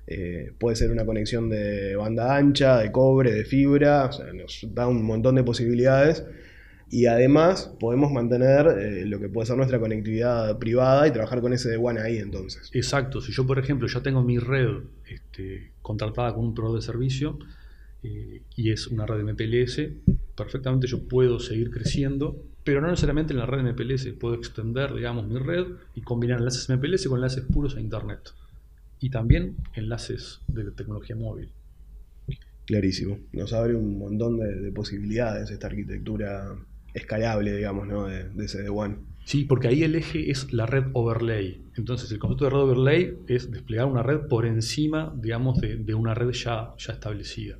Eh, 0.07 0.53
puede 0.57 0.77
ser 0.77 0.91
una 0.91 1.05
conexión 1.05 1.49
de 1.49 1.97
banda 1.97 2.37
ancha, 2.37 2.79
de 2.79 2.89
cobre, 2.89 3.33
de 3.33 3.43
fibra, 3.43 4.05
o 4.05 4.11
sea, 4.13 4.31
nos 4.31 4.65
da 4.73 4.87
un 4.87 5.03
montón 5.03 5.35
de 5.35 5.43
posibilidades 5.43 6.23
y 6.91 7.05
además 7.05 7.71
podemos 7.79 8.11
mantener 8.11 8.67
eh, 8.67 9.05
lo 9.05 9.19
que 9.19 9.29
puede 9.29 9.45
ser 9.45 9.57
nuestra 9.57 9.79
conectividad 9.79 10.57
privada 10.57 11.07
y 11.07 11.11
trabajar 11.11 11.39
con 11.41 11.53
ese 11.53 11.69
de 11.69 11.77
One 11.77 12.01
ahí 12.01 12.17
entonces. 12.17 12.69
Exacto, 12.73 13.21
si 13.21 13.31
yo 13.31 13.45
por 13.45 13.59
ejemplo 13.59 13.87
ya 13.87 14.01
tengo 14.01 14.23
mi 14.23 14.39
red 14.39 14.77
este, 15.07 15.71
contratada 15.81 16.33
con 16.33 16.45
un 16.45 16.55
proveedor 16.55 16.79
de 16.79 16.85
servicio 16.85 17.39
eh, 18.01 18.41
y 18.55 18.71
es 18.71 18.87
una 18.87 19.05
red 19.05 19.23
de 19.23 19.33
MPLS, 19.33 19.81
perfectamente 20.35 20.87
yo 20.87 21.07
puedo 21.07 21.39
seguir 21.39 21.69
creciendo, 21.69 22.43
pero 22.63 22.81
no 22.81 22.87
necesariamente 22.87 23.33
en 23.33 23.39
la 23.39 23.45
red 23.45 23.63
de 23.63 23.73
MPLS, 23.73 24.07
puedo 24.19 24.33
extender 24.33 24.93
digamos 24.93 25.27
mi 25.27 25.37
red 25.37 25.65
y 25.93 26.01
combinar 26.01 26.39
enlaces 26.39 26.69
MPLS 26.69 27.07
con 27.07 27.17
enlaces 27.17 27.43
puros 27.43 27.75
a 27.75 27.81
Internet 27.81 28.31
y 28.99 29.11
también 29.11 29.57
enlaces 29.75 30.41
de 30.47 30.71
tecnología 30.71 31.15
móvil. 31.15 31.49
Clarísimo, 32.65 33.17
nos 33.33 33.53
abre 33.53 33.75
un 33.75 33.97
montón 33.97 34.37
de 34.37 34.71
posibilidades 34.71 35.49
esta 35.49 35.67
arquitectura 35.67 36.55
escalable, 36.93 37.55
digamos, 37.55 37.87
¿no? 37.87 38.07
de, 38.07 38.29
de 38.29 38.45
ese 38.45 38.61
de 38.61 38.69
One. 38.69 39.09
Sí, 39.29 39.43
porque 39.43 39.67
ahí 39.67 39.83
el 39.83 39.93
eje 39.93 40.31
es 40.31 40.51
la 40.53 40.65
red 40.65 40.85
overlay. 40.93 41.63
Entonces, 41.77 42.11
el 42.11 42.17
concepto 42.17 42.45
de 42.45 42.49
red 42.49 42.59
overlay 42.61 43.17
es 43.27 43.51
desplegar 43.51 43.85
una 43.85 44.01
red 44.01 44.21
por 44.21 44.47
encima, 44.47 45.13
digamos, 45.15 45.61
de, 45.61 45.93
una 45.93 46.15
red 46.15 46.31
ya, 46.31 46.73
ya 46.79 46.93
establecida. 46.93 47.59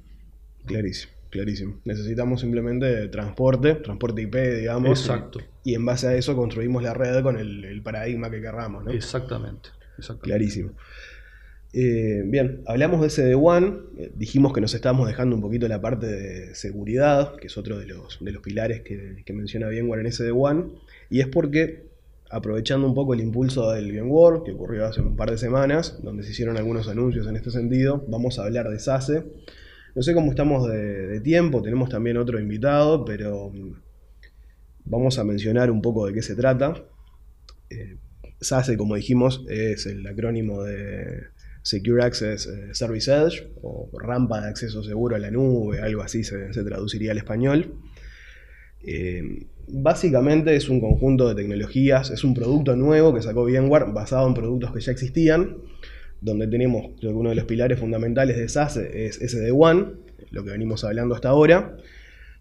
Clarísimo, 0.66 1.14
clarísimo. 1.30 1.80
Necesitamos 1.86 2.42
simplemente 2.42 3.08
transporte, 3.10 3.76
transporte 3.76 4.24
IP, 4.24 4.36
digamos. 4.62 5.00
Exacto. 5.00 5.42
Y, 5.64 5.76
en 5.76 5.86
base 5.86 6.08
a 6.08 6.16
eso 6.16 6.36
construimos 6.36 6.82
la 6.82 6.96
red 6.96 7.22
con 7.22 7.38
el, 7.38 7.80
paradigma 7.84 8.32
que 8.32 8.42
querramos, 8.42 8.84
¿no? 8.84 8.90
Exactamente. 8.90 9.70
exactamente. 9.96 10.28
Clarísimo. 10.28 10.72
Eh, 11.72 12.24
bien, 12.26 12.64
hablamos 12.66 13.16
de 13.16 13.36
One, 13.36 13.78
eh, 13.98 14.12
dijimos 14.16 14.54
que 14.54 14.62
nos 14.62 14.74
estábamos 14.74 15.08
dejando 15.08 15.36
un 15.36 15.42
poquito 15.42 15.68
la 15.68 15.80
parte 15.80 16.08
de 16.08 16.56
seguridad, 16.56 17.36
que 17.36 17.46
es 17.46 17.58
otro 17.58 17.78
de 17.78 17.86
los, 17.86 18.18
de 18.22 18.32
los 18.32 18.42
pilares 18.42 18.82
que, 18.82 19.34
menciona 19.34 19.68
VMware 19.68 20.06
en 20.06 20.32
One, 20.34 20.66
y 21.12 21.20
es 21.20 21.28
porque, 21.28 21.86
aprovechando 22.32 22.88
un 22.88 22.96
poco 22.96 23.14
el 23.14 23.20
impulso 23.20 23.72
del 23.72 23.92
VMware, 23.92 24.42
que 24.44 24.52
ocurrió 24.52 24.86
hace 24.88 25.02
un 25.02 25.16
par 25.16 25.30
de 25.30 25.38
semanas, 25.38 26.00
donde 26.02 26.24
se 26.24 26.32
hicieron 26.32 26.58
algunos 26.58 26.88
anuncios 26.88 27.28
en 27.28 27.36
este 27.36 27.52
sentido, 27.52 28.04
vamos 28.08 28.40
a 28.40 28.46
hablar 28.46 28.70
de 28.70 28.80
SASE. 28.80 29.26
No 29.96 30.02
sé 30.02 30.16
cómo 30.16 30.32
estamos 30.32 30.68
de, 30.68 31.20
tiempo, 31.22 31.62
tenemos 31.62 31.90
también 31.90 32.18
otro 32.18 32.40
invitado, 32.40 33.06
pero 33.06 33.52
mm, 33.52 33.74
vamos 34.86 35.20
a 35.20 35.24
mencionar 35.24 35.70
un 35.70 35.84
poco 35.84 36.08
de 36.08 36.14
qué 36.14 36.24
se 36.24 36.36
trata. 36.36 36.84
Eh, 37.70 37.98
SASE, 38.42 38.76
como 38.76 38.96
dijimos, 38.96 39.46
es 39.50 39.86
el 39.86 40.06
acrónimo 40.08 40.64
de 40.64 41.39
Secure 41.62 42.04
Access 42.04 42.48
eh, 42.48 42.74
Service 42.74 43.12
Edge 43.12 43.48
o 43.62 43.90
rampa 44.00 44.42
de 44.42 44.50
acceso 44.50 44.84
seguro 44.84 45.16
a 45.16 45.20
la 45.20 45.32
nube, 45.32 45.82
algo 45.82 46.02
así 46.02 46.24
se, 46.24 46.50
traduciría 46.64 47.12
al 47.12 47.18
español. 47.18 47.76
Eh, 48.82 49.48
básicamente 49.68 50.56
es 50.56 50.70
un 50.70 50.80
conjunto 50.80 51.28
de 51.28 51.36
tecnologías, 51.36 52.12
es 52.12 52.24
un 52.24 52.34
producto 52.34 52.76
nuevo 52.76 53.14
que 53.14 53.22
sacó 53.22 53.44
VMware 53.44 53.92
basado 53.94 54.28
en 54.28 54.34
productos 54.34 54.74
que 54.74 54.80
ya 54.80 54.92
existían, 54.92 55.58
donde 56.22 56.48
tenemos, 56.48 56.92
creo 57.00 57.18
uno 57.18 57.30
de 57.30 57.36
los 57.36 57.46
pilares 57.46 57.80
fundamentales 57.80 58.38
de 58.38 58.48
SASE 58.50 59.06
es 59.06 59.20
SD-WAN, 59.22 60.00
lo 60.32 60.44
que 60.44 60.52
venimos 60.52 60.84
hablando 60.84 61.16
hasta 61.16 61.30
ahora. 61.30 61.78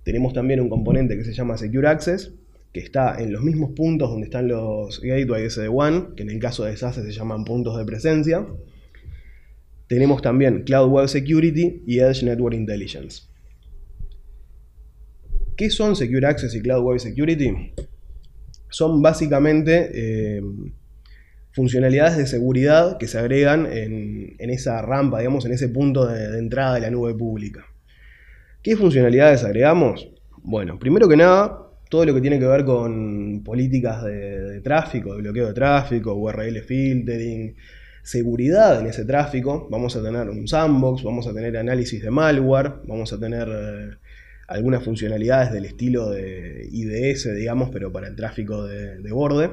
Tenemos 0.04 0.32
también 0.32 0.60
un 0.60 0.68
componente 0.68 1.16
que 1.16 1.24
se 1.24 1.32
llama 1.32 1.58
Secure 1.58 1.88
Access, 1.88 2.32
que 2.72 2.80
está 2.80 3.20
en 3.20 3.32
los 3.32 3.42
mismos 3.42 3.72
puntos 3.72 4.10
donde 4.10 4.26
están 4.26 4.48
los 4.48 5.00
gateways 5.00 5.56
SD-WAN, 5.56 6.14
que 6.14 6.22
en 6.22 6.30
el 6.30 6.38
caso 6.38 6.64
de 6.64 6.76
SASE 6.76 7.02
se 7.02 7.12
llaman 7.12 7.44
puntos 7.44 7.76
de 7.78 7.84
presencia. 7.84 8.46
Tenemos 9.88 10.20
también 10.20 10.64
Cloud 10.64 10.90
Web 10.90 11.08
Security 11.08 11.82
y 11.86 11.98
Edge 12.00 12.22
Network 12.22 12.54
Intelligence. 12.54 13.22
¿Qué 15.56 15.70
son 15.70 15.96
Secure 15.96 16.26
Access 16.26 16.54
y 16.54 16.60
Cloud 16.60 16.84
Web 16.84 17.00
Security? 17.00 17.72
Son 18.68 19.00
básicamente 19.00 19.90
eh, 19.92 20.42
funcionalidades 21.52 22.18
de 22.18 22.26
seguridad 22.26 22.98
que 22.98 23.08
se 23.08 23.18
agregan 23.18 23.66
en, 23.66 24.36
esa 24.38 24.82
rampa, 24.82 25.18
digamos, 25.18 25.46
en 25.46 25.52
ese 25.52 25.68
punto 25.70 26.06
de, 26.06 26.38
entrada 26.38 26.74
de 26.74 26.82
la 26.82 26.90
nube 26.90 27.14
pública. 27.14 27.64
¿Qué 28.62 28.76
funcionalidades 28.76 29.42
agregamos? 29.42 30.10
Bueno, 30.42 30.78
primero 30.78 31.08
que 31.08 31.16
nada, 31.16 31.58
todo 31.88 32.04
lo 32.04 32.14
que 32.14 32.20
tiene 32.20 32.38
que 32.38 32.46
ver 32.46 32.64
con 32.64 33.42
políticas 33.42 34.04
de, 34.04 34.40
de 34.40 34.60
tráfico, 34.60 35.14
de 35.14 35.22
bloqueo 35.22 35.48
de 35.48 35.54
tráfico, 35.54 36.14
URL 36.14 36.60
filtering, 36.60 37.56
seguridad 38.08 38.80
en 38.80 38.86
ese 38.86 39.04
tráfico, 39.04 39.68
vamos 39.70 39.94
a 39.94 40.02
tener 40.02 40.30
un 40.30 40.48
sandbox, 40.48 41.02
vamos 41.02 41.26
a 41.26 41.34
tener 41.34 41.58
análisis 41.58 42.02
de 42.02 42.10
malware, 42.10 42.76
vamos 42.86 43.12
a 43.12 43.20
tener 43.20 43.46
eh, 43.50 43.96
algunas 44.48 44.82
funcionalidades 44.82 45.52
del 45.52 45.66
estilo 45.66 46.08
de 46.08 46.66
IDS, 46.72 47.36
digamos, 47.36 47.68
pero 47.68 47.92
para 47.92 48.08
el 48.08 48.16
tráfico 48.16 48.64
de, 48.64 49.12
borde. 49.12 49.50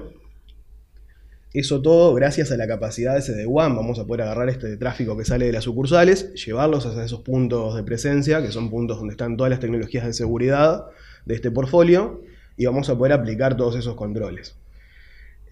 Eso 1.53 1.81
todo 1.81 2.13
gracias 2.13 2.49
a 2.53 2.55
la 2.55 2.65
capacidad 2.65 3.15
de 3.15 3.21
sd 3.21 3.45
WAN, 3.45 3.75
vamos 3.75 3.99
a 3.99 4.07
poder 4.07 4.21
agarrar 4.21 4.47
este 4.47 4.77
tráfico 4.77 5.17
que 5.17 5.25
sale 5.25 5.47
de 5.47 5.51
las 5.51 5.65
sucursales, 5.65 6.33
llevarlos 6.45 6.85
hacia 6.85 7.03
esos 7.03 7.23
puntos 7.23 7.75
de 7.75 7.83
presencia, 7.83 8.41
que 8.41 8.53
son 8.53 8.69
puntos 8.69 8.99
donde 8.99 9.11
están 9.11 9.35
todas 9.35 9.49
las 9.49 9.59
tecnologías 9.59 10.05
de 10.05 10.13
seguridad 10.13 10.85
de 11.25 11.35
este 11.35 11.51
portfolio, 11.51 12.21
y 12.55 12.65
vamos 12.65 12.89
a 12.89 12.97
poder 12.97 13.11
aplicar 13.11 13.57
todos 13.57 13.75
esos 13.75 13.95
controles. 13.95 14.55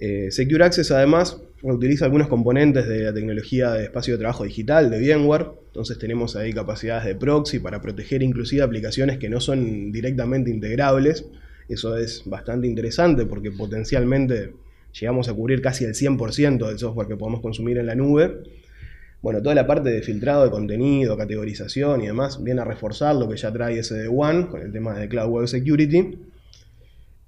Eh, 0.05 0.31
Secure 0.31 0.65
Access 0.65 0.91
además 0.91 1.37
utiliza 1.61 2.03
algunos 2.03 2.27
componentes 2.27 2.89
de 2.89 3.03
la 3.03 3.13
tecnología 3.13 3.71
de 3.71 3.85
espacio 3.85 4.15
de 4.15 4.17
trabajo 4.17 4.43
digital 4.43 4.89
de 4.89 4.99
VMware, 4.99 5.47
entonces 5.67 5.97
tenemos 5.97 6.35
ahí 6.35 6.51
capacidades 6.51 7.05
de 7.05 7.15
proxy 7.15 7.59
para 7.59 7.81
proteger 7.81 8.21
inclusive 8.21 8.63
aplicaciones 8.63 9.17
que 9.17 9.29
no 9.29 9.39
son 9.39 9.93
directamente 9.93 10.51
integrables, 10.51 11.25
eso 11.69 11.95
es 11.95 12.23
bastante 12.25 12.67
interesante 12.67 13.25
porque 13.25 13.49
potencialmente 13.51 14.51
llegamos 14.91 15.29
a 15.29 15.33
cubrir 15.33 15.61
casi 15.61 15.85
el 15.85 15.93
100% 15.93 16.67
del 16.67 16.77
software 16.77 17.07
que 17.07 17.15
podemos 17.15 17.39
consumir 17.39 17.77
en 17.77 17.85
la 17.85 17.95
nube. 17.95 18.43
Bueno, 19.21 19.41
toda 19.41 19.55
la 19.55 19.65
parte 19.65 19.89
de 19.89 20.01
filtrado 20.01 20.43
de 20.43 20.51
contenido, 20.51 21.15
categorización 21.15 22.01
y 22.01 22.07
demás 22.07 22.43
viene 22.43 22.59
a 22.59 22.65
reforzar 22.65 23.15
lo 23.15 23.29
que 23.29 23.37
ya 23.37 23.53
trae 23.53 23.79
SD1 23.79 24.49
con 24.49 24.61
el 24.63 24.73
tema 24.73 24.99
de 24.99 25.07
Cloud 25.07 25.29
Web 25.29 25.47
Security. 25.47 26.17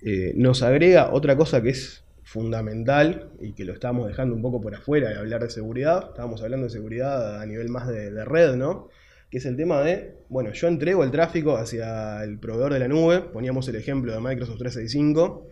Eh, 0.02 0.34
nos 0.36 0.62
agrega 0.62 1.14
otra 1.14 1.38
cosa 1.38 1.62
que 1.62 1.70
es 1.70 2.02
fundamental 2.36 3.32
y 3.40 3.54
que 3.54 3.64
lo 3.64 3.72
estamos 3.72 4.08
dejando 4.08 4.36
un 4.36 4.42
poco 4.42 4.60
por 4.60 4.76
afuera 4.76 5.08
de 5.08 5.16
hablar 5.16 5.42
de 5.42 5.50
seguridad. 5.50 6.10
Estábamos 6.10 6.44
hablando 6.44 6.66
de 6.66 6.70
seguridad 6.70 7.42
a 7.42 7.46
nivel 7.46 7.70
más 7.70 7.88
de, 7.88 8.26
red, 8.26 8.58
¿no? 8.58 8.90
que 9.32 9.38
es 9.38 9.46
el 9.46 9.56
tema 9.56 9.82
de, 9.82 10.18
bueno, 10.28 10.52
yo 10.52 10.68
entrego 10.68 11.06
el 11.06 11.12
tráfico 11.12 11.56
hacia 11.56 12.24
el 12.26 12.38
proveedor 12.38 12.74
de 12.74 12.80
la 12.80 12.90
nube, 12.90 13.22
poníamos 13.22 13.70
el 13.70 13.78
ejemplo 13.78 14.12
de 14.12 14.20
Microsoft 14.20 14.58
365, 14.58 15.48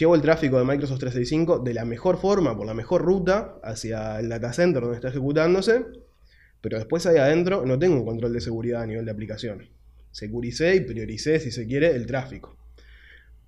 llevo 0.00 0.16
el 0.16 0.20
tráfico 0.20 0.58
de 0.58 0.64
Microsoft 0.64 0.98
365 0.98 1.60
de 1.60 1.74
la 1.74 1.84
mejor 1.84 2.18
forma, 2.18 2.56
por 2.56 2.66
la 2.66 2.74
mejor 2.74 3.02
ruta, 3.02 3.54
hacia 3.62 4.18
el 4.18 4.28
data 4.28 4.52
center 4.52 4.82
donde 4.82 4.96
está 4.96 5.08
ejecutándose, 5.10 5.86
pero 6.60 6.76
después 6.76 7.06
ahí 7.06 7.18
adentro 7.18 7.64
no 7.64 7.78
tengo 7.78 7.96
un 7.96 8.04
control 8.04 8.32
de 8.32 8.40
seguridad 8.40 8.82
a 8.82 8.86
nivel 8.86 9.04
de 9.04 9.12
aplicación. 9.12 9.68
Securicé 10.10 10.74
y 10.74 10.80
prioricé, 10.80 11.38
si 11.38 11.52
se 11.52 11.68
quiere, 11.68 11.94
el 11.94 12.06
tráfico. 12.06 12.56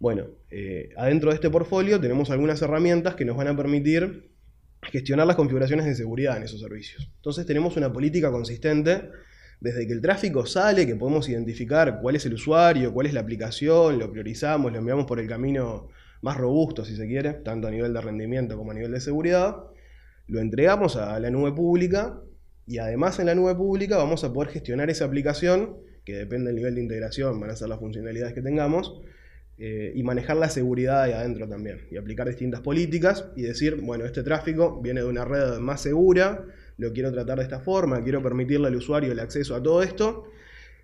Bueno, 0.02 0.26
eh, 0.50 0.88
adentro 0.96 1.30
de 1.30 1.36
este 1.36 1.48
portfolio 1.48 2.00
tenemos 2.00 2.28
algunas 2.30 2.60
herramientas 2.60 3.14
que 3.14 3.24
nos 3.24 3.36
van 3.36 3.46
a 3.46 3.56
permitir 3.56 4.32
gestionar 4.82 5.28
las 5.28 5.36
configuraciones 5.36 5.86
de 5.86 5.94
seguridad 5.94 6.36
en 6.36 6.42
esos 6.42 6.58
servicios. 6.60 7.08
Entonces 7.14 7.46
tenemos 7.46 7.76
una 7.76 7.92
política 7.92 8.32
consistente 8.32 9.10
desde 9.60 9.86
que 9.86 9.92
el 9.92 10.00
tráfico 10.00 10.44
sale, 10.44 10.88
que 10.88 10.96
podemos 10.96 11.28
identificar 11.28 12.00
cuál 12.02 12.16
es 12.16 12.26
el 12.26 12.34
usuario, 12.34 12.92
cuál 12.92 13.06
es 13.06 13.14
la 13.14 13.20
aplicación, 13.20 14.00
lo 14.00 14.10
priorizamos, 14.10 14.72
lo 14.72 14.78
enviamos 14.78 15.06
por 15.06 15.20
el 15.20 15.28
camino 15.28 15.86
más 16.20 16.36
robusto, 16.36 16.84
si 16.84 16.96
se 16.96 17.06
quiere, 17.06 17.34
tanto 17.34 17.68
a 17.68 17.70
nivel 17.70 17.92
de 17.92 18.00
rendimiento 18.00 18.56
como 18.56 18.72
a 18.72 18.74
nivel 18.74 18.90
de 18.90 18.98
seguridad, 18.98 19.54
lo 20.26 20.40
entregamos 20.40 20.96
a 20.96 21.20
la 21.20 21.30
nube 21.30 21.52
pública 21.52 22.18
y 22.66 22.78
además 22.78 23.20
en 23.20 23.26
la 23.26 23.36
nube 23.36 23.54
pública 23.54 23.98
vamos 23.98 24.24
a 24.24 24.32
poder 24.32 24.50
gestionar 24.50 24.90
esa 24.90 25.04
aplicación, 25.04 25.76
que 26.04 26.16
depende 26.16 26.48
del 26.48 26.56
nivel 26.56 26.74
de 26.74 26.80
integración, 26.80 27.38
van 27.38 27.50
a 27.50 27.54
ser 27.54 27.68
las 27.68 27.78
funcionalidades 27.78 28.34
que 28.34 28.42
tengamos, 28.42 29.00
eh, 29.64 29.92
y 29.94 30.02
manejar 30.02 30.38
la 30.38 30.50
seguridad 30.50 31.02
ahí 31.02 31.12
adentro 31.12 31.48
también, 31.48 31.82
y 31.88 31.96
aplicar 31.96 32.26
distintas 32.26 32.62
políticas 32.62 33.26
y 33.36 33.42
decir, 33.42 33.76
bueno, 33.76 34.04
este 34.04 34.24
tráfico 34.24 34.80
viene 34.82 35.02
de 35.02 35.06
una 35.06 35.24
red 35.24 35.60
más 35.60 35.80
segura, 35.80 36.44
lo 36.78 36.92
quiero 36.92 37.12
tratar 37.12 37.38
de 37.38 37.44
esta 37.44 37.60
forma, 37.60 38.02
quiero 38.02 38.20
permitirle 38.20 38.66
al 38.66 38.74
usuario 38.74 39.12
el 39.12 39.20
acceso 39.20 39.54
a 39.54 39.62
todo 39.62 39.84
esto. 39.84 40.24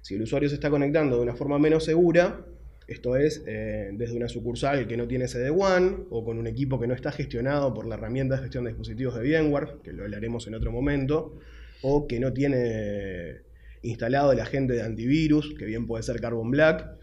Si 0.01 0.15
el 0.15 0.23
usuario 0.23 0.49
se 0.49 0.55
está 0.55 0.71
conectando 0.71 1.17
de 1.17 1.23
una 1.23 1.35
forma 1.35 1.59
menos 1.59 1.83
segura, 1.83 2.47
esto 2.87 3.17
es 3.17 3.43
eh, 3.49 3.91
desde 3.95 4.17
una 4.17 4.29
sucursal 4.29 4.87
que 4.87 4.97
no 4.97 5.09
tiene 5.09 5.27
CD-WAN 5.27 6.05
o 6.11 6.25
con 6.25 6.39
un 6.39 6.47
equipo 6.47 6.79
que 6.79 6.87
no 6.87 6.95
está 6.95 7.11
gestionado 7.11 7.75
por 7.75 7.85
la 7.85 7.97
herramienta 7.97 8.37
de 8.37 8.43
gestión 8.43 8.63
de 8.63 8.71
dispositivos 8.71 9.17
de 9.17 9.41
VMware, 9.41 9.79
que 9.83 9.93
lo 9.93 10.05
hablaremos 10.05 10.47
en 10.47 10.55
otro 10.55 10.71
momento, 10.71 11.35
o 11.83 12.07
que 12.07 12.21
no 12.21 12.33
tiene 12.33 13.39
instalado 13.83 14.31
el 14.31 14.39
agente 14.39 14.75
de 14.75 14.83
antivirus, 14.83 15.53
que 15.59 15.65
bien 15.65 15.89
puede 15.89 16.05
ser 16.05 16.21
Carbon 16.21 16.53
Black. 16.53 16.97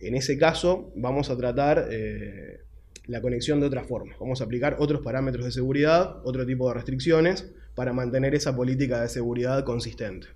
En 0.00 0.14
ese 0.14 0.38
caso, 0.38 0.92
vamos 0.94 1.30
a 1.30 1.36
tratar 1.36 1.88
eh, 1.90 2.60
la 3.06 3.20
conexión 3.20 3.60
de 3.60 3.66
otra 3.66 3.84
forma. 3.84 4.14
Vamos 4.20 4.40
a 4.40 4.44
aplicar 4.44 4.76
otros 4.78 5.02
parámetros 5.02 5.44
de 5.44 5.52
seguridad, 5.52 6.20
otro 6.24 6.46
tipo 6.46 6.68
de 6.68 6.74
restricciones, 6.74 7.52
para 7.74 7.92
mantener 7.92 8.34
esa 8.34 8.54
política 8.54 9.00
de 9.00 9.08
seguridad 9.08 9.64
consistente. 9.64 10.28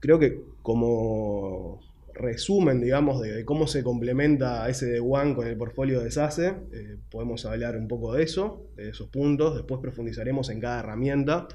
Creo 0.00 0.18
que 0.18 0.40
como 0.62 1.80
resumen, 2.14 2.80
digamos, 2.80 3.20
de, 3.20 3.44
cómo 3.44 3.66
se 3.66 3.82
complementa 3.82 4.66
de 4.66 5.00
One 5.00 5.34
con 5.34 5.46
el 5.46 5.56
portfolio 5.56 6.00
de 6.00 6.10
SASE, 6.10 6.54
eh, 6.72 6.98
podemos 7.10 7.44
hablar 7.46 7.76
un 7.76 7.88
poco 7.88 8.14
de 8.14 8.22
eso, 8.22 8.66
de 8.76 8.90
esos 8.90 9.08
puntos, 9.08 9.56
después 9.56 9.80
profundizaremos 9.80 10.50
en 10.50 10.60
cada 10.60 10.80
herramienta. 10.80 11.48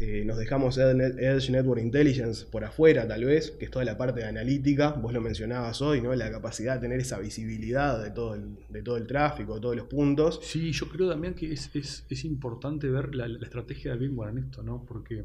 Eh, 0.00 0.22
nos 0.24 0.38
dejamos 0.38 0.78
Edge 0.78 1.50
Network 1.50 1.82
Intelligence 1.82 2.46
por 2.46 2.64
afuera, 2.64 3.08
tal 3.08 3.24
vez, 3.24 3.50
que 3.50 3.64
es 3.64 3.70
toda 3.72 3.84
la 3.84 3.98
parte 3.98 4.20
de 4.20 4.26
analítica, 4.26 4.92
vos 4.92 5.12
lo 5.12 5.20
mencionabas 5.20 5.82
hoy, 5.82 6.00
¿no? 6.00 6.14
La 6.14 6.30
capacidad 6.30 6.76
de 6.76 6.82
tener 6.82 7.00
esa 7.00 7.18
visibilidad 7.18 8.00
de 8.00 8.12
todo 8.12 8.36
el, 8.36 8.58
de 8.68 8.82
todo 8.82 8.96
el 8.96 9.08
tráfico, 9.08 9.56
de 9.56 9.60
todos 9.60 9.74
los 9.74 9.86
puntos. 9.86 10.38
Sí, 10.44 10.70
yo 10.70 10.88
creo 10.88 11.08
también 11.08 11.34
que 11.34 11.52
es, 11.52 11.74
es, 11.74 12.06
es 12.08 12.24
importante 12.24 12.88
ver 12.88 13.12
la, 13.16 13.26
estrategia 13.44 13.96
de 13.96 14.06
VMware 14.06 14.30
en 14.30 14.38
esto, 14.38 14.62
¿no? 14.62 14.84
Porque 14.86 15.24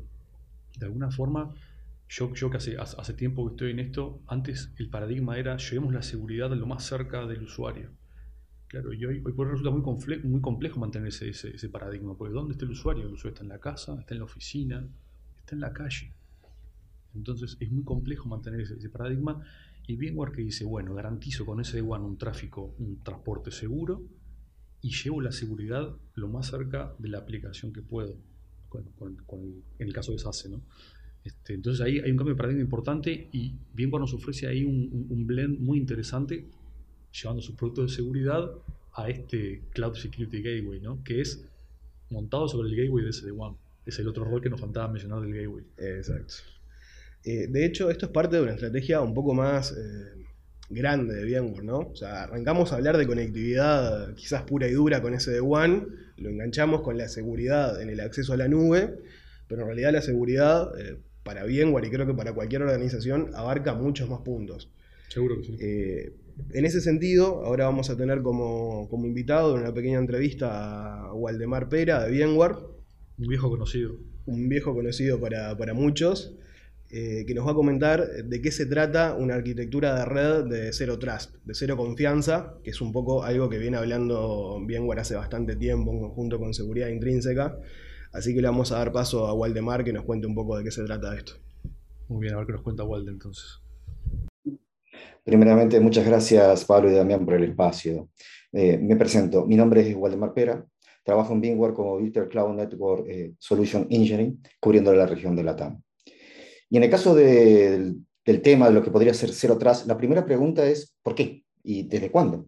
de 0.80 0.86
alguna 0.88 1.12
forma, 1.12 1.54
yo, 2.10 2.34
yo 2.34 2.50
que 2.50 2.58
hace, 2.58 2.76
hace 2.76 3.14
tiempo 3.14 3.46
que 3.46 3.52
estoy 3.52 3.72
en 3.72 3.80
esto, 3.80 4.22
antes 4.26 4.72
el 4.80 4.90
paradigma 4.90 5.38
era 5.38 5.56
llevemos 5.58 5.94
la 5.94 6.02
seguridad 6.02 6.50
lo 6.50 6.66
más 6.66 6.84
cerca 6.84 7.28
del 7.28 7.44
usuario. 7.44 7.92
Claro, 8.74 8.92
y 8.92 9.06
hoy, 9.06 9.22
hoy 9.24 9.34
por 9.34 9.46
hoy 9.46 9.52
resulta 9.52 9.70
muy, 9.70 10.20
muy 10.24 10.42
complejo 10.42 10.80
mantener 10.80 11.10
ese, 11.10 11.30
ese, 11.30 11.70
paradigma, 11.70 12.18
porque 12.18 12.34
¿dónde 12.34 12.54
está 12.54 12.66
el 12.66 12.72
usuario? 12.72 13.06
El 13.06 13.14
usuario 13.14 13.36
está 13.36 13.44
en 13.44 13.50
la 13.50 13.60
casa, 13.60 13.96
está 14.00 14.16
en 14.16 14.18
la 14.18 14.26
oficina, 14.26 14.84
está 15.38 15.54
en 15.54 15.62
la 15.62 15.72
calle. 15.72 16.12
Entonces 17.14 17.56
es 17.60 17.72
muy 17.72 17.84
complejo 17.84 18.28
mantener 18.28 18.62
ese, 18.62 18.90
paradigma. 18.90 19.46
Y 19.86 19.96
VMware 19.96 20.32
que 20.32 20.42
dice, 20.42 20.66
bueno, 20.66 20.96
garantizo 20.96 21.46
con 21.46 21.62
ese 21.62 21.82
one 21.82 22.04
un 22.04 22.18
tráfico, 22.18 22.74
un 22.80 22.98
transporte 23.04 23.52
seguro 23.52 24.02
y 24.82 24.90
llevo 24.90 25.22
la 25.22 25.32
seguridad 25.32 25.96
lo 26.16 26.28
más 26.28 26.48
cerca 26.48 26.96
de 26.98 27.10
la 27.10 27.20
aplicación 27.20 27.74
que 27.74 27.84
puedo, 27.84 28.18
en 28.74 29.88
el 29.88 29.94
caso 29.94 30.14
de 30.14 30.18
SASE, 30.18 30.50
¿no? 30.50 30.64
Este, 31.24 31.54
entonces 31.54 31.80
ahí 31.80 32.00
hay 32.00 32.10
un 32.10 32.18
cambio 32.18 32.34
de 32.34 32.38
paradigma 32.40 32.64
importante 32.64 33.30
y 33.32 33.54
VMware 33.76 34.02
nos 34.02 34.16
ofrece 34.16 34.48
ahí 34.48 34.64
un 34.64 35.28
blend 35.28 35.60
muy 35.60 35.78
interesante 35.78 36.50
llevando 37.14 37.42
sus 37.42 37.56
productos 37.56 37.92
de 37.92 37.96
seguridad 37.96 38.52
a 38.94 39.10
este 39.10 39.62
Cloud 39.72 39.96
Security 39.96 40.42
Gateway, 40.42 40.80
¿no? 40.80 41.04
que 41.04 41.22
es 41.22 41.46
montado 42.10 42.48
sobre 42.48 42.70
el 42.70 42.76
gateway 42.76 43.06
de 43.06 43.12
SD-WAN. 43.12 43.56
Es 43.86 44.00
el 44.00 44.08
otro 44.08 44.24
rol 44.24 44.42
que 44.42 44.50
nos 44.50 44.62
faltaba 44.62 44.88
mencionar 44.88 45.22
del 45.22 45.34
gateway. 45.34 45.66
Exacto. 45.78 46.36
Eh, 47.26 47.48
de 47.48 47.66
hecho, 47.66 47.90
esto 47.90 48.06
es 48.06 48.12
parte 48.12 48.36
de 48.36 48.44
una 48.44 48.54
estrategia 48.54 49.02
un 49.02 49.14
poco 49.14 49.34
más 49.34 49.72
eh, 49.72 50.26
grande 50.70 51.16
de 51.16 51.40
VMware, 51.40 51.64
¿no? 51.64 51.80
O 51.80 51.96
sea, 51.96 52.24
arrancamos 52.24 52.72
a 52.72 52.76
hablar 52.76 52.98
de 52.98 53.08
conectividad 53.08 54.14
quizás 54.16 54.44
pura 54.44 54.68
y 54.68 54.72
dura 54.72 55.02
con 55.02 55.14
SD-WAN, 55.14 55.88
lo 56.18 56.30
enganchamos 56.30 56.82
con 56.82 56.98
la 56.98 57.08
seguridad 57.08 57.82
en 57.82 57.90
el 57.90 58.00
acceso 58.00 58.34
a 58.34 58.38
la 58.38 58.48
nube, 58.48 59.00
pero 59.48 59.62
en 59.62 59.68
realidad 59.68 59.92
la 59.92 60.02
seguridad 60.02 60.72
eh, 60.80 60.98
para 61.24 61.46
VMware 61.46 61.86
y 61.86 61.90
creo 61.90 62.06
que 62.06 62.14
para 62.14 62.34
cualquier 62.34 62.64
organización 62.64 63.32
abarca 63.34 63.74
muchos 63.74 64.10
más 64.10 64.22
puntos. 64.22 64.70
Seguro 65.08 65.38
que 65.38 65.44
sí. 65.44 65.58
En 66.52 66.66
ese 66.66 66.82
sentido, 66.82 67.44
ahora 67.46 67.66
vamos 67.66 67.90
a 67.90 67.98
tener 67.98 68.22
como, 68.22 68.90
invitado 69.04 69.56
en 69.56 69.62
una 69.62 69.74
pequeña 69.74 70.00
entrevista 70.00 71.06
a 71.06 71.14
Waldemar 71.14 71.70
Pera 71.70 72.06
de 72.06 72.12
VMware. 72.12 72.56
Un 73.18 73.28
viejo 73.28 73.50
conocido. 73.50 73.96
Un 74.26 74.50
viejo 74.50 74.74
conocido 74.74 75.20
para, 75.20 75.74
muchos, 75.74 76.36
eh, 76.90 77.26
que 77.28 77.34
nos 77.34 77.46
va 77.46 77.52
a 77.52 77.56
comentar 77.56 78.08
de 78.08 78.42
qué 78.42 78.52
se 78.52 78.66
trata 78.66 79.16
una 79.16 79.36
arquitectura 79.36 79.96
de 79.96 80.06
red 80.06 80.46
de 80.46 80.74
cero 80.74 81.00
trust, 81.00 81.36
de 81.44 81.54
cero 81.54 81.76
confianza, 81.76 82.56
que 82.64 82.70
es 82.70 82.82
un 82.82 82.92
poco 82.92 83.24
algo 83.24 83.50
que 83.50 83.58
viene 83.58 83.78
hablando 83.78 84.60
VMware 84.62 85.00
hace 85.00 85.16
bastante 85.16 85.56
tiempo 85.56 85.92
en 85.92 86.00
conjunto 86.00 86.40
con 86.40 86.54
seguridad 86.54 86.88
intrínseca. 86.88 87.58
Así 88.12 88.34
que 88.34 88.42
le 88.42 88.48
vamos 88.48 88.72
a 88.72 88.78
dar 88.78 88.92
paso 88.92 89.28
a 89.28 89.34
Waldemar 89.34 89.84
que 89.84 89.92
nos 89.92 90.04
cuente 90.04 90.28
un 90.28 90.36
poco 90.36 90.58
de 90.58 90.64
qué 90.64 90.72
se 90.72 90.84
trata 90.84 91.16
esto. 91.16 91.34
Muy 92.08 92.22
bien, 92.22 92.36
a 92.36 92.38
ver 92.38 92.46
qué 92.46 92.54
nos 92.54 92.62
cuenta 92.62 92.84
Walde 92.84 93.12
entonces. 93.12 93.63
Primeramente, 95.24 95.80
muchas 95.80 96.06
gracias 96.06 96.66
Pablo 96.66 96.92
y 96.92 96.94
Damián 96.94 97.26
por 97.26 97.36
el 97.36 97.46
espacio. 97.46 98.10
Eh, 98.52 98.78
me 98.78 98.98
presento, 98.98 99.46
mi 99.46 99.56
nombre 99.56 99.88
es 99.88 99.96
Waldemar 99.96 100.34
Pera, 100.34 100.66
trabajo 101.04 101.34
en 101.34 101.42
VMware 101.42 101.74
como 101.74 101.98
Virtual 101.98 102.28
Cloud 102.28 102.56
Network 102.56 103.06
eh, 103.08 103.34
Solution 103.40 103.88
Engineering, 103.90 104.42
cubriendo 104.60 104.94
la 104.94 105.06
región 105.06 105.36
de 105.36 105.44
la 105.44 105.56
TAM. 105.56 105.82
Y 106.70 106.78
en 106.78 106.84
el 106.84 106.90
caso 106.90 107.16
del 107.16 108.04
tema 108.42 108.68
de 108.68 108.74
lo 108.74 108.84
que 108.84 108.92
podría 108.92 109.14
ser 109.14 109.32
Zero 109.32 109.58
Trust, 109.58 109.88
la 109.88 109.98
primera 109.98 110.26
pregunta 110.26 110.66
es 110.66 110.94
¿por 111.02 111.16
qué? 111.16 111.46
¿Y 111.64 111.84
desde 111.84 112.12
cuándo? 112.12 112.48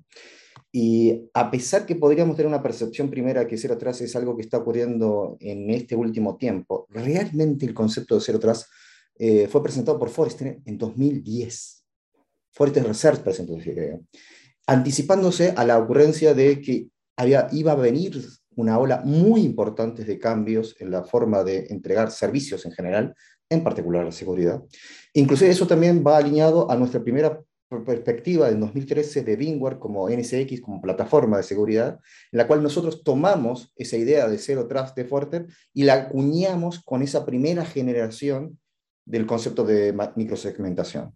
Y 0.71 1.29
a 1.33 1.49
pesar 1.49 1.85
que 1.85 1.95
podríamos 1.95 2.35
tener 2.35 2.49
una 2.49 2.61
percepción 2.61 3.09
primera 3.09 3.47
que 3.47 3.57
Zero 3.57 3.77
Trust 3.77 4.01
es 4.01 4.15
algo 4.17 4.35
que 4.35 4.41
está 4.41 4.57
ocurriendo 4.57 5.37
en 5.39 5.69
este 5.69 5.95
último 5.95 6.35
tiempo, 6.35 6.87
realmente 6.89 7.65
el 7.65 7.73
concepto 7.73 8.15
de 8.15 8.21
Zero 8.21 8.39
Trust 8.39 8.65
eh, 9.17 9.47
fue 9.47 9.63
presentado 9.63 9.97
por 9.97 10.09
Forrester 10.09 10.59
en 10.65 10.77
2010. 10.77 11.84
Forrester 12.55 12.87
Research 12.87 13.19
presentó 13.19 13.57
anticipándose 14.65 15.53
a 15.55 15.65
la 15.65 15.77
ocurrencia 15.77 16.33
de 16.33 16.61
que 16.61 16.87
había, 17.17 17.47
iba 17.51 17.73
a 17.73 17.75
venir 17.75 18.19
una 18.55 18.79
ola 18.79 19.01
muy 19.03 19.41
importante 19.41 20.05
de 20.05 20.17
cambios 20.17 20.75
en 20.79 20.89
la 20.89 21.03
forma 21.03 21.43
de 21.43 21.67
entregar 21.69 22.11
servicios 22.11 22.65
en 22.65 22.71
general, 22.71 23.13
en 23.49 23.61
particular 23.61 24.05
la 24.05 24.11
seguridad. 24.11 24.63
Inclusive 25.13 25.51
eso 25.51 25.67
también 25.67 26.03
va 26.05 26.17
alineado 26.17 26.71
a 26.71 26.77
nuestra 26.77 27.03
primera 27.03 27.41
perspectiva 27.85 28.47
del 28.47 28.59
2013 28.61 29.23
de 29.23 29.35
VMware 29.35 29.77
como 29.77 30.09
NSX, 30.09 30.61
como 30.61 30.81
plataforma 30.81 31.37
de 31.37 31.43
seguridad, 31.43 31.99
en 32.31 32.37
la 32.37 32.47
cual 32.47 32.63
nosotros 32.63 33.03
tomamos 33.03 33.73
esa 33.75 33.97
idea 33.97 34.29
de 34.29 34.37
Zero 34.37 34.67
Trust 34.67 34.95
de 34.95 35.05
Forrester 35.05 35.47
y 35.73 35.83
la 35.83 35.95
acuñamos 35.95 36.81
con 36.83 37.01
esa 37.01 37.25
primera 37.25 37.65
generación 37.65 38.57
del 39.03 39.25
concepto 39.25 39.65
de 39.65 39.93
microsegmentación. 40.15 41.13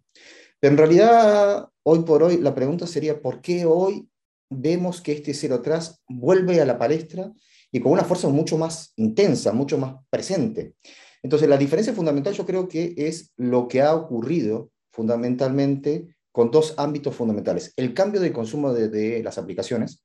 En 0.62 0.76
realidad, 0.76 1.68
hoy 1.82 2.00
por 2.00 2.22
hoy, 2.22 2.36
la 2.36 2.54
pregunta 2.54 2.86
sería, 2.86 3.22
¿por 3.22 3.40
qué 3.40 3.64
hoy 3.64 4.08
vemos 4.50 5.00
que 5.00 5.12
este 5.12 5.32
Zero 5.32 5.62
Trust 5.62 5.96
vuelve 6.06 6.60
a 6.60 6.66
la 6.66 6.78
palestra 6.78 7.32
y 7.72 7.80
con 7.80 7.92
una 7.92 8.04
fuerza 8.04 8.28
mucho 8.28 8.58
más 8.58 8.92
intensa, 8.96 9.52
mucho 9.52 9.78
más 9.78 9.94
presente? 10.10 10.74
Entonces, 11.22 11.48
la 11.48 11.56
diferencia 11.56 11.94
fundamental 11.94 12.34
yo 12.34 12.44
creo 12.44 12.68
que 12.68 12.94
es 12.96 13.32
lo 13.36 13.68
que 13.68 13.80
ha 13.80 13.94
ocurrido 13.94 14.70
fundamentalmente 14.92 16.14
con 16.30 16.50
dos 16.50 16.74
ámbitos 16.76 17.14
fundamentales. 17.14 17.72
El 17.76 17.94
cambio 17.94 18.20
de 18.20 18.32
consumo 18.32 18.72
de, 18.74 18.88
de, 18.88 19.22
las 19.22 19.38
aplicaciones. 19.38 20.04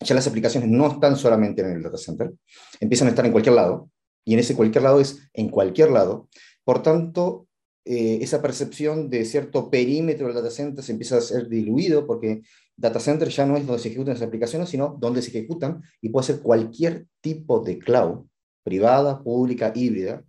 Ya 0.00 0.14
las 0.14 0.26
aplicaciones 0.26 0.70
no 0.70 0.86
están 0.86 1.16
solamente 1.16 1.60
en 1.60 1.72
el 1.72 1.82
data 1.82 1.98
center, 1.98 2.32
empiezan 2.78 3.08
a 3.08 3.10
estar 3.10 3.26
en 3.26 3.32
cualquier 3.32 3.56
lado, 3.56 3.90
y 4.24 4.34
en 4.34 4.40
ese 4.40 4.54
cualquier 4.54 4.84
lado 4.84 5.00
es 5.00 5.18
en 5.34 5.48
cualquier 5.48 5.90
lado, 5.90 6.28
Por 6.64 6.82
tanto, 6.82 7.47
eh, 7.90 8.18
esa 8.20 8.42
percepción 8.42 9.08
de 9.08 9.24
cierto 9.24 9.70
perímetro 9.70 10.26
del 10.26 10.36
data 10.36 10.50
center 10.50 10.84
se 10.84 10.92
empieza 10.92 11.16
a 11.16 11.22
ser 11.22 11.48
diluido 11.48 12.06
porque 12.06 12.42
data 12.76 13.00
center 13.00 13.30
ya 13.30 13.46
no 13.46 13.56
es 13.56 13.66
donde 13.66 13.82
se 13.82 13.88
ejecutan 13.88 14.12
las 14.12 14.22
aplicaciones, 14.22 14.68
sino 14.68 14.98
donde 15.00 15.22
se 15.22 15.30
ejecutan 15.30 15.82
y 16.02 16.10
puede 16.10 16.26
ser 16.26 16.40
cualquier 16.40 17.06
tipo 17.22 17.60
de 17.60 17.78
cloud, 17.78 18.26
privada, 18.62 19.22
pública, 19.22 19.72
híbrida. 19.74 20.22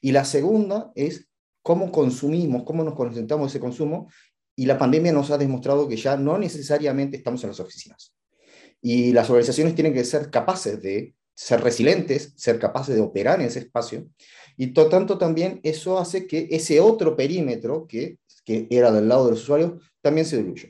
Y 0.00 0.10
la 0.10 0.24
segunda 0.24 0.90
es 0.96 1.28
cómo 1.62 1.92
consumimos, 1.92 2.64
cómo 2.64 2.82
nos 2.82 2.96
concentramos 2.96 3.52
ese 3.52 3.60
consumo. 3.60 4.10
Y 4.56 4.66
la 4.66 4.76
pandemia 4.76 5.12
nos 5.12 5.30
ha 5.30 5.38
demostrado 5.38 5.86
que 5.86 5.96
ya 5.96 6.16
no 6.16 6.36
necesariamente 6.36 7.16
estamos 7.16 7.44
en 7.44 7.50
las 7.50 7.60
oficinas. 7.60 8.12
Y 8.82 9.12
las 9.12 9.30
organizaciones 9.30 9.76
tienen 9.76 9.94
que 9.94 10.02
ser 10.02 10.30
capaces 10.30 10.82
de 10.82 11.14
ser 11.34 11.62
resilientes, 11.62 12.32
ser 12.36 12.58
capaces 12.58 12.94
de 12.94 13.00
operar 13.00 13.40
en 13.40 13.46
ese 13.46 13.60
espacio. 13.60 14.06
Y 14.56 14.68
por 14.68 14.88
tanto 14.88 15.18
también 15.18 15.60
eso 15.62 15.98
hace 15.98 16.26
que 16.26 16.48
ese 16.50 16.80
otro 16.80 17.16
perímetro 17.16 17.86
que, 17.86 18.18
que 18.44 18.68
era 18.70 18.92
del 18.92 19.08
lado 19.08 19.26
de 19.26 19.32
los 19.32 19.42
usuarios 19.42 19.72
también 20.00 20.26
se 20.26 20.38
diluya. 20.38 20.68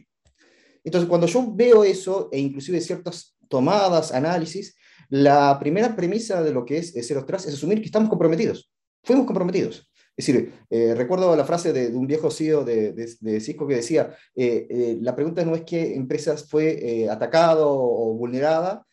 Entonces, 0.83 1.09
cuando 1.09 1.27
yo 1.27 1.53
veo 1.55 1.85
eso, 1.85 2.29
e 2.33 2.39
inclusive 2.39 2.81
ciertas 2.81 3.37
tomadas, 3.49 4.13
análisis, 4.13 4.77
la 5.09 5.59
primera 5.59 5.95
premisa 5.95 6.43
de 6.43 6.53
lo 6.53 6.65
que 6.65 6.79
es 6.79 6.95
Zero 7.07 7.25
Trust 7.25 7.49
es 7.49 7.55
asumir 7.55 7.81
que 7.81 7.87
estamos 7.87 8.09
comprometidos. 8.09 8.71
Fuimos 9.03 9.27
comprometidos. 9.27 9.91
Es 10.17 10.27
decir, 10.27 10.53
eh, 10.71 10.95
recuerdo 10.95 11.35
la 11.35 11.45
frase 11.45 11.73
de, 11.73 11.89
un 11.89 12.07
viejo 12.07 12.31
CEO 12.31 12.65
de, 12.65 12.93
de, 12.93 13.41
Cisco 13.41 13.67
que 13.67 13.77
decía, 13.77 14.15
eh, 14.35 14.67
eh, 14.71 14.99
la 15.01 15.17
pregunta 15.17 15.45
no 15.45 15.57
es 15.57 15.63
qué 15.63 15.95
empresas 15.95 16.49
fue 16.49 17.09
atacado 17.11 17.69
o 17.71 18.15
vulnerada 18.15 18.87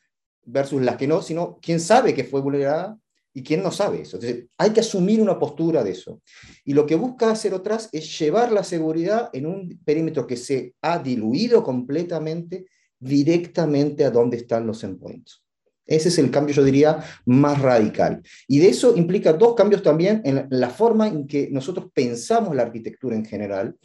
versus 0.45 0.81
las 0.81 0.97
que 0.97 1.07
no, 1.07 1.21
sino 1.21 1.59
quién 1.61 1.79
sabe 1.79 2.13
que 2.13 2.23
fue 2.23 2.41
vulnerada 2.41 2.97
y 3.33 3.43
quién 3.43 3.63
no 3.63 3.71
sabe 3.71 4.01
eso. 4.01 4.17
Entonces, 4.17 4.45
hay 4.57 4.71
que 4.71 4.81
asumir 4.81 5.21
una 5.21 5.39
postura 5.39 5.83
de 5.83 5.91
eso. 5.91 6.21
Y 6.65 6.73
lo 6.73 6.85
que 6.85 6.95
busca 6.95 7.31
hacer 7.31 7.53
otras 7.53 7.89
es 7.91 8.19
llevar 8.19 8.51
la 8.51 8.63
seguridad 8.63 9.29
en 9.33 9.45
un 9.45 9.79
perímetro 9.85 10.27
que 10.27 10.37
se 10.37 10.75
ha 10.81 10.99
diluido 10.99 11.63
completamente 11.63 12.65
directamente 12.99 14.03
a 14.05 14.11
donde 14.11 14.37
están 14.37 14.67
los 14.67 14.83
endpoints. 14.83 15.43
Ese 15.85 16.09
es 16.09 16.19
el 16.19 16.31
cambio, 16.31 16.55
yo 16.55 16.63
diría, 16.63 17.03
más 17.25 17.59
radical. 17.61 18.21
Y 18.47 18.59
de 18.59 18.69
eso 18.69 18.95
implica 18.95 19.33
dos 19.33 19.55
cambios 19.55 19.81
también 19.83 20.21
en 20.23 20.47
la 20.49 20.69
forma 20.69 21.07
en 21.07 21.27
que 21.27 21.49
nosotros 21.51 21.87
pensamos 21.93 22.55
la 22.55 22.63
arquitectura 22.63 23.15
en 23.15 23.25
general, 23.25 23.75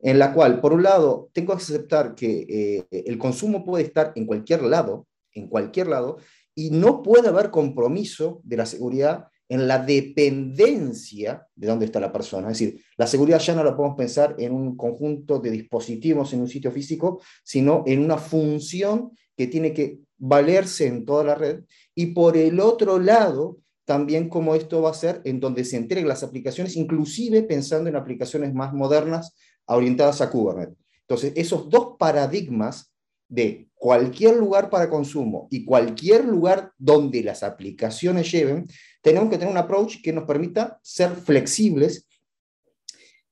en 0.00 0.18
la 0.18 0.34
cual, 0.34 0.60
por 0.60 0.72
un 0.72 0.82
lado, 0.82 1.30
tengo 1.32 1.56
que 1.56 1.62
aceptar 1.62 2.14
que 2.14 2.84
eh, 2.90 3.02
el 3.06 3.16
consumo 3.16 3.64
puede 3.64 3.84
estar 3.84 4.12
en 4.16 4.26
cualquier 4.26 4.62
lado, 4.62 5.06
en 5.34 5.48
cualquier 5.48 5.88
lado, 5.88 6.18
y 6.54 6.70
no 6.70 7.02
puede 7.02 7.28
haber 7.28 7.50
compromiso 7.50 8.40
de 8.44 8.56
la 8.56 8.66
seguridad 8.66 9.26
en 9.48 9.68
la 9.68 9.78
dependencia 9.78 11.46
de 11.54 11.66
dónde 11.66 11.86
está 11.86 12.00
la 12.00 12.12
persona. 12.12 12.50
Es 12.50 12.58
decir, 12.58 12.82
la 12.96 13.06
seguridad 13.06 13.38
ya 13.38 13.54
no 13.54 13.62
la 13.62 13.76
podemos 13.76 13.96
pensar 13.96 14.34
en 14.38 14.52
un 14.52 14.76
conjunto 14.76 15.38
de 15.38 15.50
dispositivos 15.50 16.32
en 16.32 16.40
un 16.40 16.48
sitio 16.48 16.70
físico, 16.70 17.20
sino 17.42 17.82
en 17.86 18.02
una 18.02 18.16
función 18.16 19.10
que 19.36 19.46
tiene 19.46 19.74
que 19.74 19.98
valerse 20.16 20.86
en 20.86 21.04
toda 21.04 21.24
la 21.24 21.34
red. 21.34 21.64
Y 21.94 22.06
por 22.06 22.36
el 22.36 22.60
otro 22.60 22.98
lado, 22.98 23.58
también 23.84 24.28
como 24.28 24.54
esto 24.54 24.80
va 24.80 24.90
a 24.90 24.94
ser 24.94 25.20
en 25.24 25.40
donde 25.40 25.64
se 25.64 25.76
entreguen 25.76 26.08
las 26.08 26.22
aplicaciones, 26.22 26.76
inclusive 26.76 27.42
pensando 27.42 27.90
en 27.90 27.96
aplicaciones 27.96 28.54
más 28.54 28.72
modernas 28.72 29.34
orientadas 29.66 30.20
a 30.22 30.30
Kubernetes. 30.30 30.78
Entonces, 31.00 31.32
esos 31.36 31.68
dos 31.68 31.96
paradigmas 31.98 32.93
de 33.34 33.68
cualquier 33.74 34.36
lugar 34.36 34.70
para 34.70 34.88
consumo 34.88 35.48
y 35.50 35.64
cualquier 35.64 36.24
lugar 36.24 36.72
donde 36.78 37.22
las 37.22 37.42
aplicaciones 37.42 38.30
lleven, 38.30 38.66
tenemos 39.02 39.28
que 39.28 39.38
tener 39.38 39.52
un 39.52 39.58
approach 39.58 40.00
que 40.02 40.12
nos 40.12 40.24
permita 40.24 40.78
ser 40.82 41.10
flexibles 41.10 42.06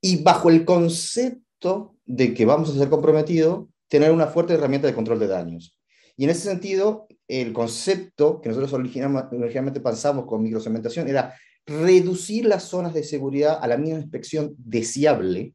y 0.01 0.23
bajo 0.23 0.51
el 0.51 0.65
concepto 0.65 1.97
de 2.05 2.35
que 2.35 2.45
vamos 2.45 2.71
a 2.71 2.79
ser 2.79 2.88
comprometidos, 2.88 3.69
tener 3.88 4.11
una 4.11 4.27
fuerte 4.27 4.55
herramienta 4.55 4.88
de 4.88 4.95
control 4.95 5.21
de 5.21 5.29
daños. 5.29 5.79
Y 6.17 6.25
en 6.25 6.31
ese 6.31 6.43
sentido, 6.43 7.07
el 7.29 7.53
concepto 7.53 8.41
que 8.41 8.49
nosotros 8.49 8.73
originalmente 8.73 9.81
pensamos 9.81 10.27
con 10.27 10.43
microsegmentación 10.43 11.09
era 11.09 11.35
reducir 11.65 12.45
las 12.47 12.65
zonas 12.65 12.93
de 12.93 13.05
seguridad 13.05 13.59
a 13.62 13.69
la 13.69 13.77
mínima 13.77 14.01
inspección 14.01 14.55
deseable, 14.59 15.55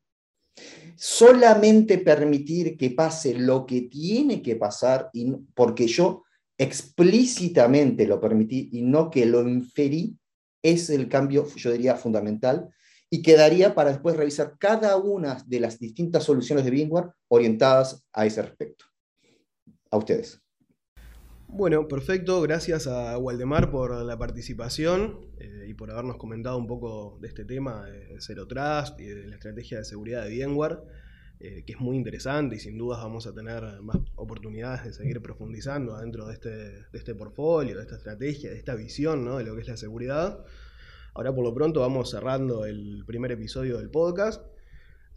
solamente 0.98 2.00
permitir 2.00 2.76
que 2.76 2.90
pase 2.90 3.36
lo 3.36 3.66
que 3.66 3.82
tiene 3.84 4.42
que 4.42 4.56
pasar, 4.56 5.10
y, 5.14 5.32
porque 5.54 5.88
yo 5.88 6.24
explícitamente 6.58 8.08
lo 8.08 8.20
permití 8.20 8.70
y 8.74 8.82
no 8.82 9.12
que 9.12 9.26
lo 9.26 9.48
inferí, 9.48 10.18
es 10.64 10.90
el 10.90 11.08
cambio, 11.08 11.48
yo 11.56 11.72
diría, 11.72 11.96
fundamental, 11.96 12.70
y 13.10 13.22
quedaría 13.22 13.76
para 13.76 13.92
después 13.92 14.18
revisar 14.18 14.58
cada 14.60 14.98
una 14.98 15.42
de 15.46 15.60
las 15.60 15.80
distintas 15.80 16.24
soluciones 16.24 16.66
de 16.66 16.72
VMware 16.72 17.12
orientadas 17.30 18.04
a 18.12 18.26
ese 18.26 18.42
respecto. 18.42 18.86
A 19.92 19.98
ustedes. 19.98 20.42
Bueno, 21.50 21.88
perfecto. 21.88 22.42
Gracias 22.42 22.88
a 22.88 23.18
Waldemar 23.18 23.72
por 23.72 24.04
la 24.04 24.18
participación 24.18 25.22
eh, 25.40 25.66
y 25.70 25.74
por 25.74 25.90
habernos 25.90 26.18
comentado 26.18 26.58
un 26.58 26.68
poco 26.68 27.18
de 27.22 27.30
este 27.30 27.46
tema 27.46 27.86
de 27.86 28.20
Zero 28.20 28.48
Trust 28.48 29.00
y 29.00 29.06
de 29.06 29.28
la 29.28 29.36
estrategia 29.36 29.78
de 29.78 29.86
seguridad 29.86 30.26
de 30.26 30.46
VMware, 30.46 30.80
eh, 31.40 31.64
que 31.66 31.74
es 31.74 31.80
muy 31.80 31.96
interesante 31.96 32.58
y 32.58 32.60
sin 32.60 32.78
dudas 32.78 33.02
vamos 33.02 33.28
a 33.28 33.34
tener 33.34 33.64
más 33.82 33.98
oportunidades 34.16 34.84
de 34.84 34.94
seguir 34.94 35.22
profundizando 35.22 35.98
dentro 35.98 36.28
de 36.28 36.34
este, 36.34 36.50
de 36.50 36.98
este 36.98 37.16
portfolio, 37.16 37.78
de 37.78 37.84
esta 37.84 37.96
estrategia, 37.96 38.50
de 38.50 38.58
esta 38.58 38.76
visión 38.76 39.24
¿no? 39.24 39.38
de 39.38 39.46
lo 39.46 39.56
que 39.56 39.62
es 39.62 39.68
la 39.70 39.78
seguridad. 39.78 40.44
Ahora 41.14 41.34
por 41.34 41.46
lo 41.46 41.54
pronto 41.54 41.80
vamos 41.80 42.12
cerrando 42.12 42.66
el 42.66 43.04
primer 43.08 43.32
episodio 43.32 43.78
del 43.78 43.90
podcast. 43.90 44.44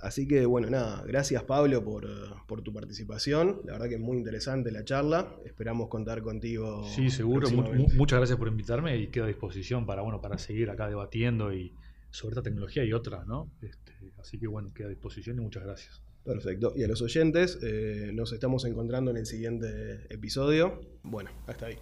Así 0.03 0.27
que 0.27 0.47
bueno, 0.47 0.71
nada, 0.71 1.03
gracias 1.07 1.43
Pablo 1.43 1.85
por, 1.85 2.07
por, 2.47 2.63
tu 2.63 2.73
participación. 2.73 3.61
La 3.65 3.73
verdad 3.73 3.89
que 3.89 3.95
es 3.97 4.01
muy 4.01 4.17
interesante 4.17 4.71
la 4.71 4.85
charla. 4.85 5.35
Esperamos 5.45 5.89
contar 5.89 6.23
contigo. 6.23 6.85
Sí, 6.85 7.11
seguro. 7.11 7.49
muchas 7.51 8.19
gracias 8.19 8.39
por 8.39 8.49
invitarme 8.49 8.97
y 8.97 9.09
quedo 9.09 9.25
a 9.25 9.29
disposición 9.29 9.87
para, 9.87 10.03
bueno, 10.03 10.21
para 10.21 10.39
seguir 10.39 10.71
acá 10.71 10.89
debatiendo 10.89 11.53
y 11.53 11.75
sobre 12.11 12.33
esta 12.33 12.43
tecnología 12.43 12.85
y 12.85 12.93
otras, 12.93 13.27
¿no? 13.27 13.51
Este, 13.63 13.93
así 14.19 14.39
que 14.39 14.47
bueno, 14.47 14.73
queda 14.75 14.87
a 14.87 14.91
disposición 14.91 15.39
y 15.39 15.41
muchas 15.41 15.65
gracias. 15.65 16.03
Perfecto. 16.25 16.73
Y 16.77 16.85
a 16.85 16.89
los 16.89 17.01
oyentes, 17.03 17.59
eh, 17.63 18.11
nos 18.13 18.33
estamos 18.33 18.65
encontrando 18.65 19.11
en 19.11 19.17
el 19.17 19.27
siguiente 19.27 20.07
episodio. 20.11 20.81
Bueno, 21.03 21.31
hasta 21.47 21.67
ahí. 21.67 21.79